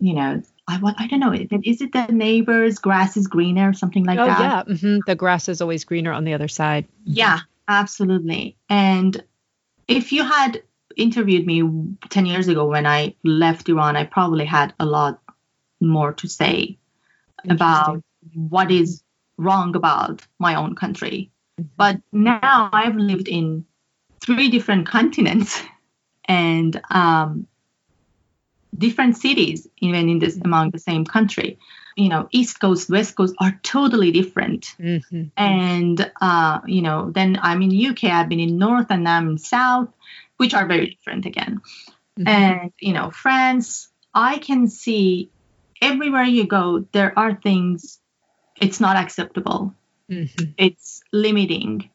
[0.00, 3.72] you know I want I don't know is it the neighbors grass is greener or
[3.72, 4.68] something like oh that?
[4.68, 6.86] yeah, hmm the grass is always greener on the other side.
[7.04, 8.56] yeah absolutely.
[8.68, 9.22] And
[9.86, 10.62] if you had
[10.98, 11.62] interviewed me
[12.08, 15.20] 10 years ago when I left Iran I probably had a lot
[15.80, 16.78] more to say
[17.48, 18.02] about
[18.34, 19.02] what is
[19.36, 21.68] wrong about my own country Mhm.
[21.76, 23.64] but now I've lived in
[24.20, 25.62] three different continents
[26.24, 27.46] and um,
[28.76, 31.58] different cities, even in this among the same country.
[31.96, 34.76] You know, East Coast, West Coast are totally different.
[34.78, 35.30] Mhm.
[35.36, 38.04] And uh, you know, then I'm in UK.
[38.04, 39.88] I've been in North and I'm in South,
[40.38, 41.60] which are very different again.
[42.18, 42.28] Mhm.
[42.28, 43.88] And you know, France.
[44.14, 45.30] I can see
[45.82, 48.00] everywhere you go, there are things.
[48.60, 49.74] It's not acceptable
[50.08, 50.54] Mhm.
[50.56, 51.90] it's limiting.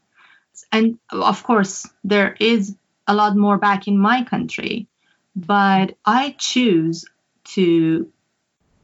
[0.71, 2.75] And of course, there is
[3.07, 4.87] a lot more back in my country,
[5.35, 7.05] but I choose
[7.55, 8.11] to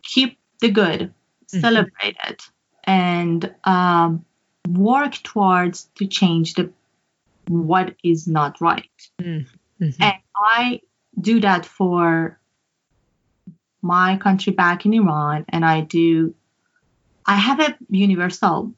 [0.04, 1.14] keep the good,
[1.46, 1.62] Mhm.
[1.62, 2.42] celebrate it,
[2.84, 4.26] and um,
[4.68, 6.72] work towards to change the
[7.50, 9.10] what is not right.
[9.20, 9.48] Mhm.
[10.00, 10.82] And I
[11.20, 12.40] do that for
[13.82, 16.36] my country back in Iran, and I do.
[17.26, 18.74] I have a universal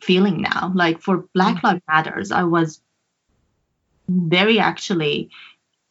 [0.00, 0.72] feeling now.
[0.74, 2.80] Like for Black Lives Matters, I was
[4.08, 5.30] very actually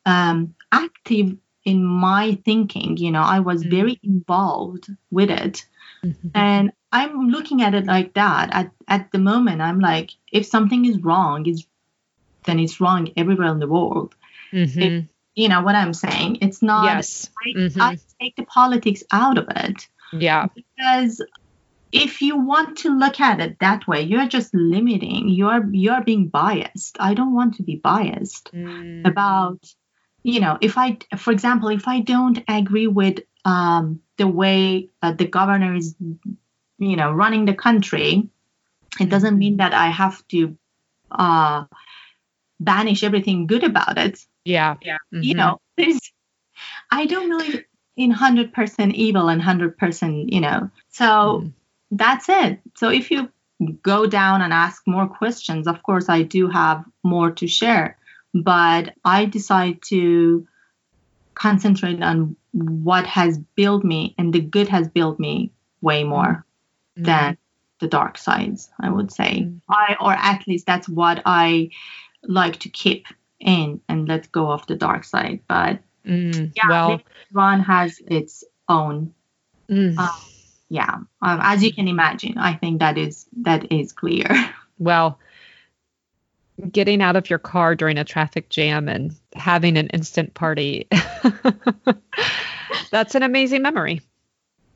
[0.06, 1.36] um, active
[1.66, 2.98] in my thinking.
[2.98, 3.70] You know, I was Mhm.
[3.72, 5.66] very involved with it,
[6.04, 6.32] Mhm.
[6.34, 8.54] and I'm looking at it like that.
[8.54, 11.66] At at the moment, I'm like, if something is wrong, is
[12.46, 14.16] then it's wrong everywhere in the world.
[14.54, 15.08] Mhm.
[15.36, 16.38] You know what I'm saying?
[16.42, 16.86] It's not.
[16.86, 17.30] Yes.
[17.46, 17.82] I, Mhm.
[17.82, 20.48] I take the politics out of it Yeah.
[20.60, 21.22] because
[21.92, 25.30] if you want to look at it that way, you're just limiting.
[25.30, 26.98] You're you're being biased.
[27.00, 29.08] I don't want to be biased Mm.
[29.12, 29.60] about,
[30.24, 35.18] you know, if I, for example, if I don't agree with um, the way that
[35.20, 35.96] the governor is,
[36.78, 38.28] you know, running the country,
[39.00, 40.58] it doesn't mean that I have to
[41.12, 41.66] uh,
[42.60, 44.20] banish everything good about it.
[44.44, 44.76] Yeah.
[44.82, 44.98] Yeah.
[45.12, 45.38] You Mhm.
[45.38, 46.00] know, there's,
[46.92, 47.66] I don't believe
[47.96, 50.70] in hundred percent evil and hundred percent, you know.
[50.90, 51.04] So
[51.44, 51.54] Mhm.
[51.92, 52.60] that's it.
[52.76, 53.30] So if you
[53.82, 57.98] go down and ask more questions, of course, I do have more to share,
[58.34, 60.46] but I decide to
[61.34, 65.52] concentrate on what has built me, and the good has built me
[65.82, 66.45] way more.
[67.04, 67.38] Than
[67.80, 69.42] the dark sides, I would say.
[69.42, 69.62] Mhm.
[69.70, 71.70] I, or at least that's what I
[72.24, 73.06] like to keep
[73.40, 75.42] in and let go of the dark side.
[75.48, 76.52] But Mm.
[76.56, 77.02] yeah, well,
[77.34, 79.14] Iran has its own
[79.70, 79.96] mm.
[79.98, 80.10] uh,
[80.70, 84.28] yeah um, as you can imagine i think that is that is clear
[84.80, 85.20] well,
[86.72, 90.88] getting out of your car during a traffic jam and having an instant party.
[92.92, 94.02] That's an amazing memory.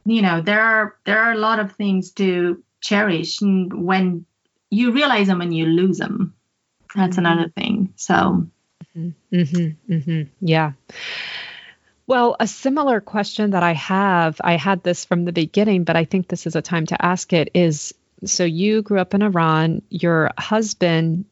[0.05, 4.25] You know there are there are a lot of things to cherish and when
[4.69, 6.33] you realize them and you lose them
[6.95, 7.19] that's Mhm.
[7.19, 8.47] another thing so
[8.95, 10.21] Mm-hmm, mm-hmm.
[10.41, 10.71] Yeah.
[12.07, 16.05] Well, a similar question that I have, I had this from the beginning, but I
[16.05, 17.93] think this is a time to ask it is
[18.25, 21.25] so you grew up in Iran, your husband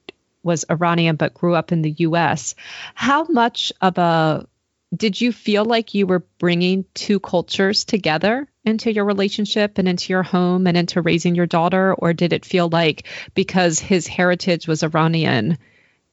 [0.43, 2.55] was Iranian but grew up in the US.
[2.93, 4.47] How much of a
[4.95, 10.13] did you feel like you were bringing two cultures together into your relationship and into
[10.13, 11.93] your home and into raising your daughter?
[11.93, 15.57] Or did it feel like because his heritage was Iranian,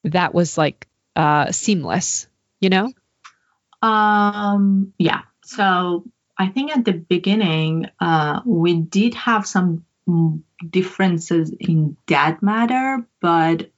[0.05, 2.27] that was like uh, seamless,
[2.61, 2.93] you know?
[3.85, 6.05] um yeah so
[6.39, 9.85] i think at the beginning uh we did have some
[10.70, 13.70] differences in that matter but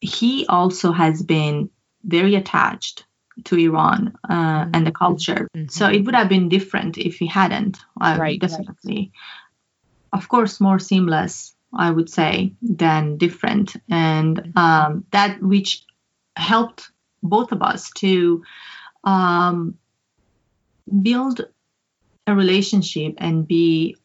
[0.00, 1.70] he also has been
[2.02, 3.04] very attached
[3.44, 5.48] to Iran uh, and the culture.
[5.56, 5.70] Mhm.
[5.70, 7.78] So it would have been different if he hadn't.
[8.00, 8.40] Uh, Right.
[8.40, 9.12] Definitely.
[10.12, 13.76] Of course, more seamless, I would say, than different.
[13.88, 15.84] And um, that which
[16.36, 16.90] helped
[17.22, 18.42] both of us to
[19.04, 19.78] um,
[21.02, 21.40] build
[22.26, 23.96] a relationship and be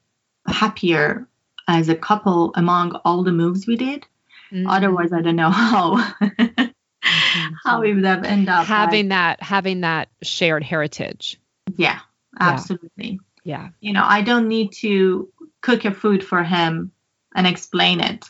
[0.48, 1.28] happier
[1.68, 4.06] as a couple among all the moves we did.
[4.52, 4.68] Mm-hmm.
[4.68, 6.14] Otherwise, I don't know how
[7.08, 7.54] Mm-hmm.
[7.64, 8.66] how we would have ended up.
[8.66, 11.40] having that having that shared heritage.
[11.78, 12.00] yeah,
[12.40, 13.20] absolutely.
[13.44, 13.70] Yeah.
[13.80, 15.32] You know, I don't need to
[15.62, 16.92] cook a food for him
[17.34, 18.26] and explain it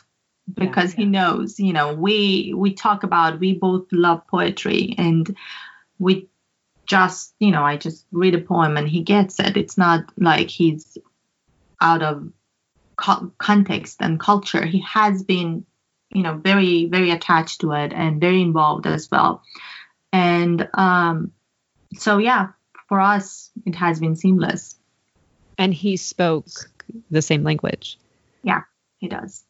[0.54, 1.58] because he knows.
[1.58, 5.36] You know, we we talk about we both love poetry and
[5.98, 6.28] we
[6.86, 9.56] just you know I just read a poem and he gets it.
[9.56, 10.96] It's not like he's
[11.80, 12.30] out of
[12.96, 14.64] co- context and culture.
[14.64, 15.66] He has been
[16.10, 19.42] you know very very attached to it and very involved as well
[20.12, 21.32] and um
[21.94, 22.48] so yeah
[22.88, 24.76] for us it has been seamless
[25.58, 26.70] And he spoke
[27.10, 27.98] the same language.
[28.42, 28.62] Yeah,
[28.98, 29.44] he does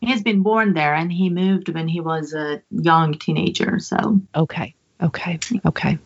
[0.00, 4.20] he has been born there and he moved when he was a young teenager so
[4.34, 4.74] Okay.
[5.00, 5.38] Okay.
[5.64, 5.98] Okay.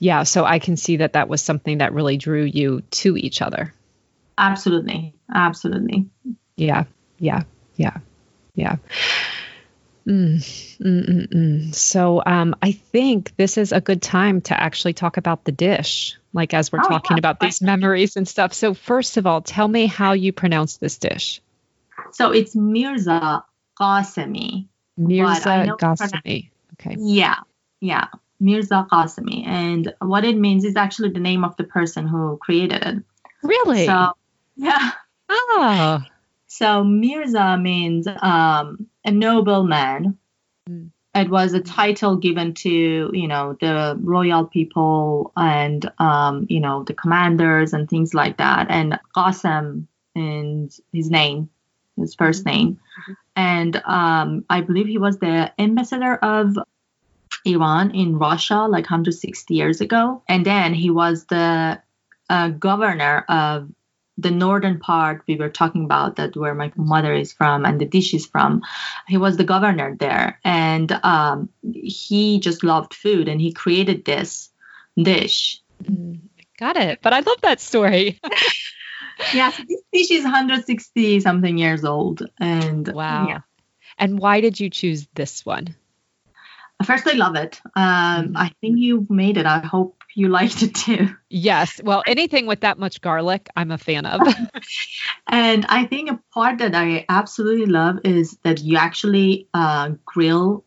[0.00, 0.24] Yeah.
[0.24, 3.72] So I can see that that was something that really drew you to each other.
[4.38, 6.08] absolutely absolutely
[6.56, 6.84] Yeah.
[7.18, 7.42] Yeah.
[7.76, 7.98] Yeah.
[8.54, 8.76] Yeah.
[10.06, 10.36] Mm,
[10.80, 11.74] mm, mm, mm.
[11.74, 16.18] So um, I think this is a good time to actually talk about the dish,
[16.32, 17.20] like as we're Oh, talking yeah.
[17.20, 18.52] about these memories and stuff.
[18.52, 21.40] So first of all, tell me how you pronounce this dish.
[22.12, 23.44] so it's mirza
[23.80, 26.50] qasemi Mirza I know pronoun- Ghassemi.
[26.74, 26.96] Okay.
[26.98, 27.36] yeah
[27.80, 28.08] yeah
[28.40, 32.82] mirza qasemi and what it means is actually the name of the person who created
[32.84, 32.96] it
[33.42, 33.86] Really?
[33.86, 34.12] so
[34.56, 34.92] yeah
[35.28, 36.02] oh.
[36.52, 40.18] So Mirza means um, a nobleman.
[40.68, 40.90] Mm.
[41.14, 46.84] It was a title given to you know the royal people and um, you know
[46.84, 48.66] the commanders and things like that.
[48.68, 51.48] And Qasim is his name,
[51.96, 52.80] his 1st name,
[53.34, 56.58] and um, I believe he was the ambassador of
[57.46, 60.22] Iran in Russia like 160 years ago.
[60.28, 61.80] And then he was the
[62.28, 63.70] uh, governor of
[64.18, 67.86] the northern part we were talking about that where my mother is from and the
[67.86, 68.60] dish is from
[69.08, 74.50] he was the governor there and um, he just loved food and he created this
[74.96, 76.20] dish Mm,
[76.58, 77.00] Got it.
[77.02, 78.20] But I love that story.
[79.34, 83.26] yeah so this dish is 160 something years old and wow.
[83.28, 83.40] yeah.
[83.98, 85.74] And why did you choose this one?
[86.84, 88.32] first i love it um, Mhm.
[88.36, 91.08] i think you've made it i hope you liked it too.
[91.28, 91.80] Yes.
[91.82, 94.20] Well, anything with that much garlic, I'm a fan of.
[95.26, 100.64] and I think a part that I absolutely love is that you actually uh, grill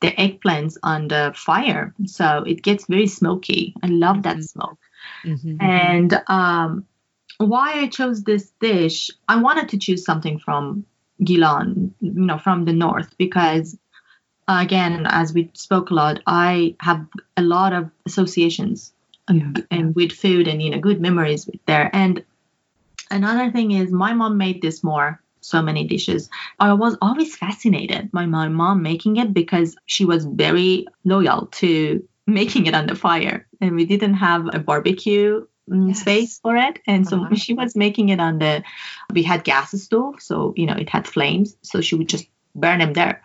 [0.00, 1.94] the eggplants on the fire.
[2.06, 3.74] So it gets very smoky.
[3.82, 4.42] I love that mm-hmm.
[4.42, 4.78] smoke.
[5.24, 5.56] Mm-hmm.
[5.60, 6.84] And um,
[7.38, 10.84] why I chose this dish, I wanted to choose something from
[11.22, 13.78] Gilan, you know, from the north, because
[14.48, 18.92] again, as we spoke a lot, I have a lot of associations
[19.30, 19.52] yeah.
[19.70, 21.90] and with food and you know good memories there.
[21.92, 22.24] And
[23.10, 26.30] another thing is, my mom made this more so many dishes.
[26.58, 32.06] I was always fascinated by my mom making it because she was very loyal to
[32.26, 36.00] making it on the fire, and we didn't have a barbecue mm, yes.
[36.00, 37.34] space for it and so uh-huh.
[37.34, 38.62] she was making it on the
[39.12, 42.78] we had gas stove so you know it had flames so she would just burn
[42.78, 43.22] them there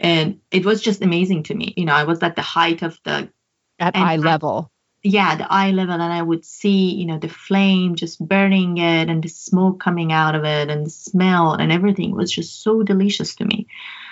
[0.00, 1.74] and it was just amazing to me.
[1.76, 3.28] You know i was at the height of the
[3.78, 4.70] at eye level.
[5.02, 5.94] Yeah the eye level.
[5.94, 10.12] And i would see you know the flame just burning it and the smoke coming
[10.12, 13.66] out of it and the smell and everything was just so delicious to me.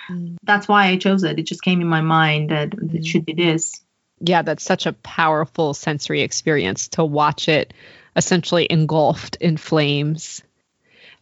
[0.09, 0.37] Mm.
[0.43, 1.37] that's why i chose it.
[1.37, 2.95] It just came in my mind that mm.
[2.95, 3.81] it should be this.
[4.19, 7.73] Yeah that's such a powerful sensory experience to watch it
[8.15, 10.43] essentially engulfed in flames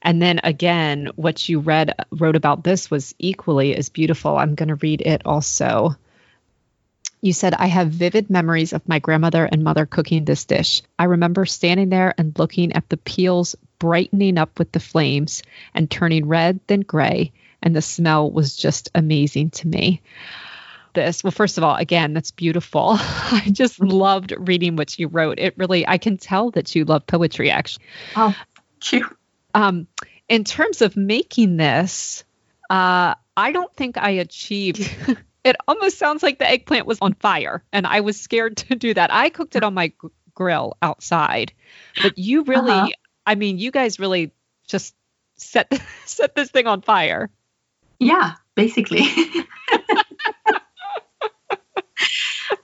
[0.01, 4.37] and then again, what you read wrote about this was equally as beautiful.
[4.37, 5.95] I'm going to read it also.
[7.21, 10.83] You said, I have vivid memories of my grandmother and mother cooking this dish.
[10.99, 15.41] I remember standing there and looking at the peels brightening up with the flames
[15.73, 17.31] and turning red, then gray,
[17.61, 20.01] and the smell was just amazing to me.
[20.93, 22.95] This, well, first of all, again, that's beautiful.
[22.99, 25.39] I just loved reading what you wrote.
[25.39, 27.85] It really, I can tell that you love poetry, actually.
[28.15, 28.35] Oh,
[28.79, 29.03] cute.
[29.53, 29.87] Um,
[30.29, 32.23] in terms of making this,
[32.69, 34.79] uh, I don't think I achieved.
[35.43, 38.93] it almost sounds like the eggplant was on fire, and I was scared to do
[38.93, 39.11] that.
[39.13, 41.53] I cooked it on my g- grill outside,
[42.01, 42.89] but you really, uh-huh.
[43.25, 44.31] I mean, you guys really
[44.67, 44.95] just
[45.35, 45.71] set
[46.05, 47.29] set this thing on fire.
[47.99, 49.01] Yeah, basically.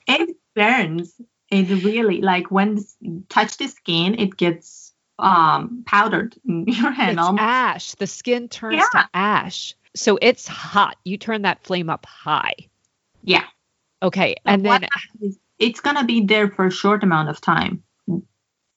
[0.07, 1.13] it burns.
[1.49, 2.83] It really like when
[3.29, 4.82] touch the skin, it gets
[5.19, 7.19] um, powdered in your hand.
[7.19, 7.95] It's ash.
[7.95, 9.01] The skin turns yeah.
[9.01, 9.75] to ash.
[9.95, 10.97] So it's hot.
[11.03, 12.55] You turn that flame up high.
[13.23, 13.45] Yeah.
[14.01, 14.35] Okay.
[14.45, 14.87] And then
[15.59, 17.83] it's going to be there for a short amount of time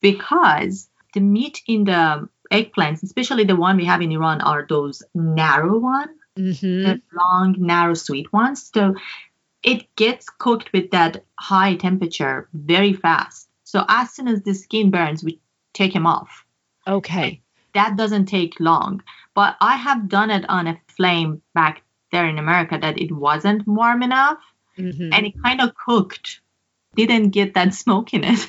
[0.01, 5.03] because the meat in the eggplants, especially the one we have in Iran, are those
[5.15, 6.83] narrow ones, mm-hmm.
[6.83, 8.71] the long, narrow, sweet ones.
[8.73, 8.95] So
[9.63, 13.49] it gets cooked with that high temperature very fast.
[13.65, 15.41] So as soon as the skin burns, we
[15.77, 16.45] take him off.
[16.87, 17.43] Okay.
[17.75, 19.03] That doesn't take long.
[19.35, 23.67] But I have done it on a flame back there in America that it wasn't
[23.67, 24.39] warm enough
[24.79, 25.13] mm-hmm.
[25.13, 26.41] and it kind of cooked.
[26.95, 28.49] Didn't get that smoke in it.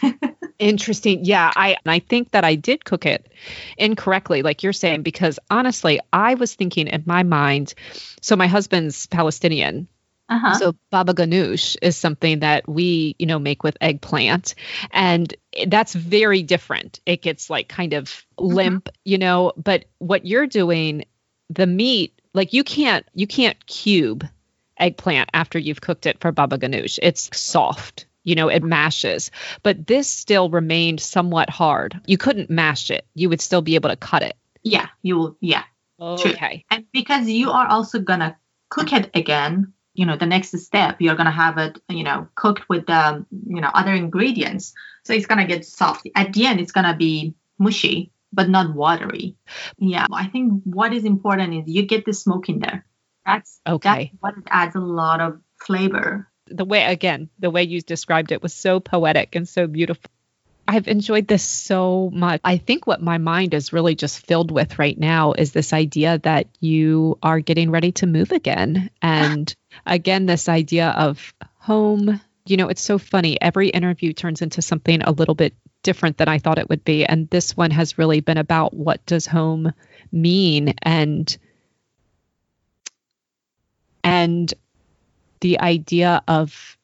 [0.60, 1.26] Interesting.
[1.26, 3.32] Yeah, I I think that I did cook it
[3.78, 7.74] incorrectly, like you're saying, because honestly, I was thinking in my mind.
[8.22, 9.88] So my husband's Palestinian,
[10.30, 10.56] uh-huh.
[10.56, 14.56] So baba ganoush is something that we, you know, make with eggplant,
[14.92, 15.34] and
[15.68, 17.00] that's very different.
[17.06, 18.06] It gets like kind of
[18.38, 18.46] mm-hmm.
[18.46, 19.54] limp, you know.
[19.56, 21.06] But what you're doing,
[21.50, 24.28] the meat, like you can't you can't cube
[24.78, 27.00] eggplant after you've cooked it for baba ganoush.
[27.02, 29.32] It's soft, you know, it mashes.
[29.64, 32.02] But this still remained somewhat hard.
[32.06, 33.06] You couldn't mash it.
[33.16, 34.36] You would still be able to cut it.
[34.62, 35.38] Yeah, you will.
[35.40, 35.64] Yeah.
[36.02, 36.34] Okay.
[36.34, 36.60] True.
[36.70, 38.38] And because you are also gonna
[38.70, 42.28] cook it again you know the next step you're going to have it you know
[42.36, 44.74] cooked with the you know other ingredients.
[45.04, 46.08] So it's going to get soft.
[46.16, 49.36] At the end it's going to be mushy but not watery.
[49.78, 52.86] Yeah i think what is important is you get the smoke in there.
[53.26, 54.12] That's okay.
[54.22, 56.30] that's what adds a lot of flavor.
[56.46, 60.10] The way again the way you described it was so poetic and so beautiful
[60.68, 62.42] I've enjoyed this so much.
[62.44, 66.18] I think what my mind is really just filled with right now is this idea
[66.20, 68.90] that you are getting ready to move again.
[69.02, 69.54] And
[69.86, 72.20] again, this idea of home.
[72.46, 73.40] You know, it's so funny.
[73.42, 75.54] Every interview turns into something a little bit
[75.84, 77.06] different than I thought it would be.
[77.06, 79.72] And this one has really been about what does home
[80.12, 81.38] mean and
[84.04, 84.54] and
[85.42, 86.78] the idea of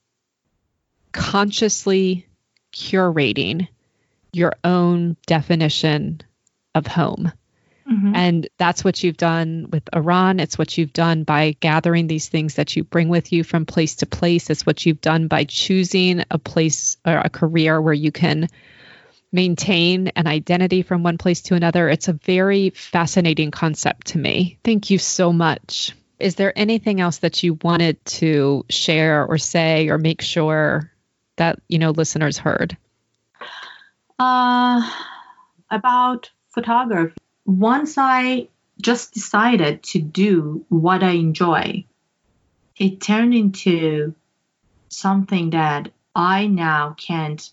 [1.12, 2.28] consciously
[2.74, 3.68] curating
[4.34, 6.22] your own definition
[6.76, 7.32] of home.
[7.90, 8.16] Mm-hmm.
[8.16, 10.40] And that's what you've done with Iran.
[10.40, 13.96] It's what you've done by gathering these things that you bring with you from place
[13.98, 14.50] to place.
[14.50, 18.48] It's what you've done by choosing a place or a career where you can
[19.34, 21.90] maintain an identity from one place to another.
[21.90, 24.60] It's a very fascinating concept to me.
[24.64, 25.94] Thank you so much.
[26.20, 30.90] Is there anything else that you wanted to share or say or make sure
[31.36, 32.78] that, you know, listeners heard?
[34.20, 34.82] Uh,
[35.70, 37.16] about photography.
[37.45, 38.47] Once I
[38.82, 41.86] just decided to do what I enjoy,
[42.78, 44.14] it turned into
[44.89, 47.49] something that I now can't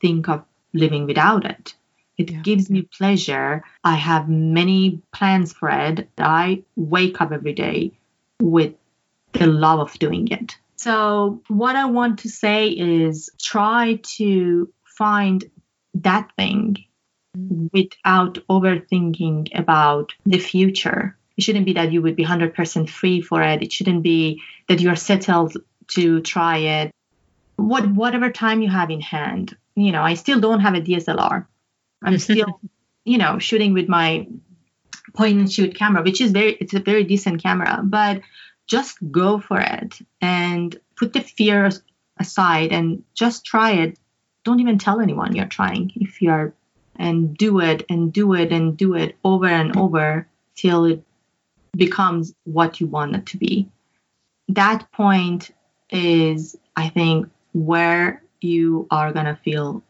[0.00, 0.44] think of
[0.74, 1.74] living without it.
[2.18, 2.40] It yeah.
[2.42, 3.64] gives me pleasure.
[3.82, 6.08] I have many plans for it.
[6.18, 7.92] I wake up every day
[8.40, 8.74] with
[9.32, 10.56] the love of doing it.
[10.76, 15.44] So, what I want to say is try to find
[15.94, 16.84] that thing
[17.36, 17.66] mm-hmm.
[17.72, 21.16] without overthinking about the future.
[21.36, 23.62] It shouldn't be that you would be 100% free for it.
[23.62, 25.56] It shouldn't be that you're settled
[25.88, 26.90] to try it.
[27.56, 29.56] What whatever time you have in hand.
[29.74, 31.46] You know, I still don't have a DSLR.
[32.02, 32.60] I'm still,
[33.04, 34.26] you know, shooting with my
[35.14, 38.22] point and shoot camera, which is very it's a very decent camera, but
[38.66, 41.82] just go for it and put the fears
[42.18, 43.98] aside and just try it.
[44.44, 46.54] Don't even tell anyone you're trying if you're
[46.96, 51.02] and do it and do it and do it over and over till it
[51.76, 53.68] becomes what you want it to be.
[54.48, 55.50] That point
[55.90, 59.82] is, I think, where you are going to feel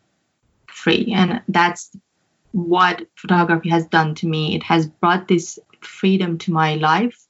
[0.66, 1.12] free.
[1.14, 1.90] And that's
[2.52, 4.54] what photography has done to me.
[4.54, 7.26] It has brought this freedom to my life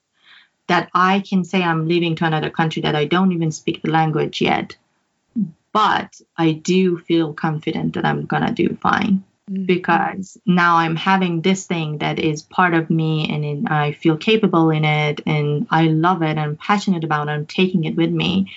[0.66, 3.90] that I can say I'm leaving to another country that I don't even speak the
[3.90, 4.76] language yet.
[5.72, 9.64] But I do feel confident that I'm going to do fine mm-hmm.
[9.64, 14.16] because now I'm having this thing that is part of me and in, I feel
[14.16, 17.32] capable in it and I love it and I'm passionate about it.
[17.32, 18.52] I'm taking it with me.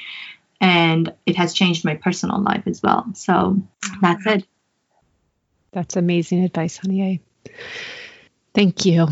[0.62, 3.06] And it has changed my personal life as well.
[3.14, 3.62] So
[4.02, 4.46] that's it.
[5.72, 7.20] That's amazing advice, Haniyeh.
[8.54, 9.08] Thank you.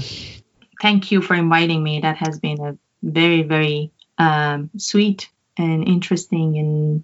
[0.82, 2.00] Thank you for inviting me.
[2.00, 7.04] That has been a very, very um, sweet and interesting and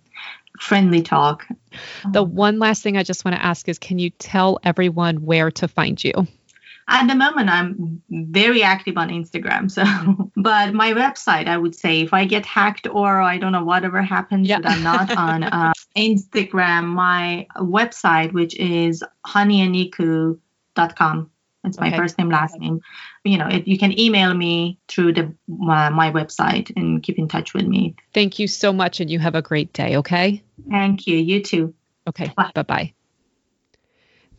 [0.60, 1.48] friendly talk.
[2.12, 5.52] The one last thing I just want to ask is can you tell everyone where
[5.52, 6.28] to find you?
[6.92, 9.70] At the moment, I'm very active on Instagram.
[9.70, 9.84] So,
[10.36, 14.02] but my website, I would say, if I get hacked or I don't know whatever
[14.02, 14.60] happens, yeah.
[14.60, 21.30] that I'm not on uh, Instagram, my website, which is haniyehnikoo.com.
[21.64, 21.98] It's my okay.
[21.98, 22.82] first name, last name.
[23.26, 27.28] You know, if you can email me through the uh, my website and keep in
[27.28, 27.96] touch with me.
[28.14, 29.98] Thank you so much, and you have a great day.
[29.98, 30.44] Okay.
[30.70, 31.18] Thank you.
[31.18, 31.74] You too.
[32.08, 32.32] Okay.
[32.36, 32.94] Bye bye.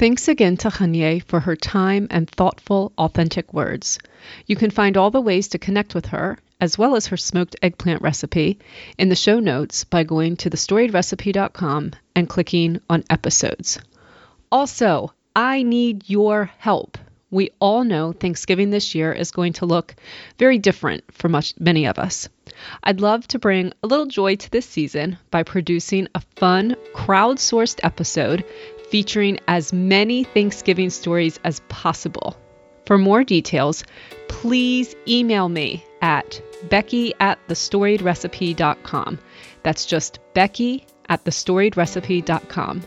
[0.01, 3.99] Thanks again to Haniyeh for her time and thoughtful, authentic words.
[4.47, 7.57] You can find all the ways to connect with her, as well as her smoked
[7.61, 8.59] eggplant recipe,
[8.97, 13.79] in the show notes by going to thestoriedrecipe.com and clicking on episodes.
[14.51, 16.97] Also, I need your help.
[17.31, 19.95] We all know Thanksgiving this year is going to look
[20.39, 22.29] very different for much, many of us.
[22.83, 27.81] I'd love to bring a little joy to this season by producing a fun, crowdsourced
[27.83, 28.45] episode
[28.91, 32.37] featuring as many Thanksgiving stories as possible.
[32.87, 33.85] For more details,
[34.29, 39.19] please email me at becky at thestoriedrecipe.com.
[39.63, 42.83] That's just becky at thestoriedrecipe.com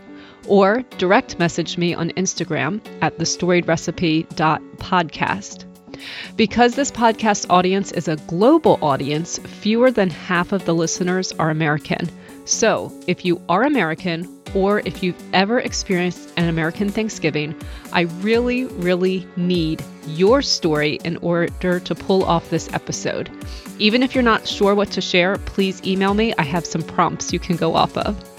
[0.47, 5.65] or direct message me on Instagram at thestoriedrecipe.podcast.
[6.35, 11.49] Because this podcast audience is a global audience, fewer than half of the listeners are
[11.49, 12.09] American.
[12.45, 17.55] So, if you are American or if you've ever experienced an American Thanksgiving,
[17.91, 23.29] I really, really need your story in order to pull off this episode.
[23.79, 26.33] Even if you're not sure what to share, please email me.
[26.37, 28.32] I have some prompts you can go off of.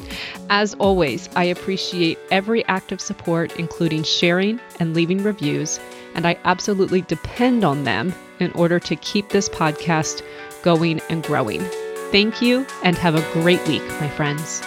[0.51, 5.81] As always, I appreciate every act of support, including sharing and leaving reviews,
[6.15, 10.23] and I absolutely depend on them in order to keep this podcast
[10.63, 11.63] going and growing.
[12.11, 14.63] Thank you and have a great week, my friends.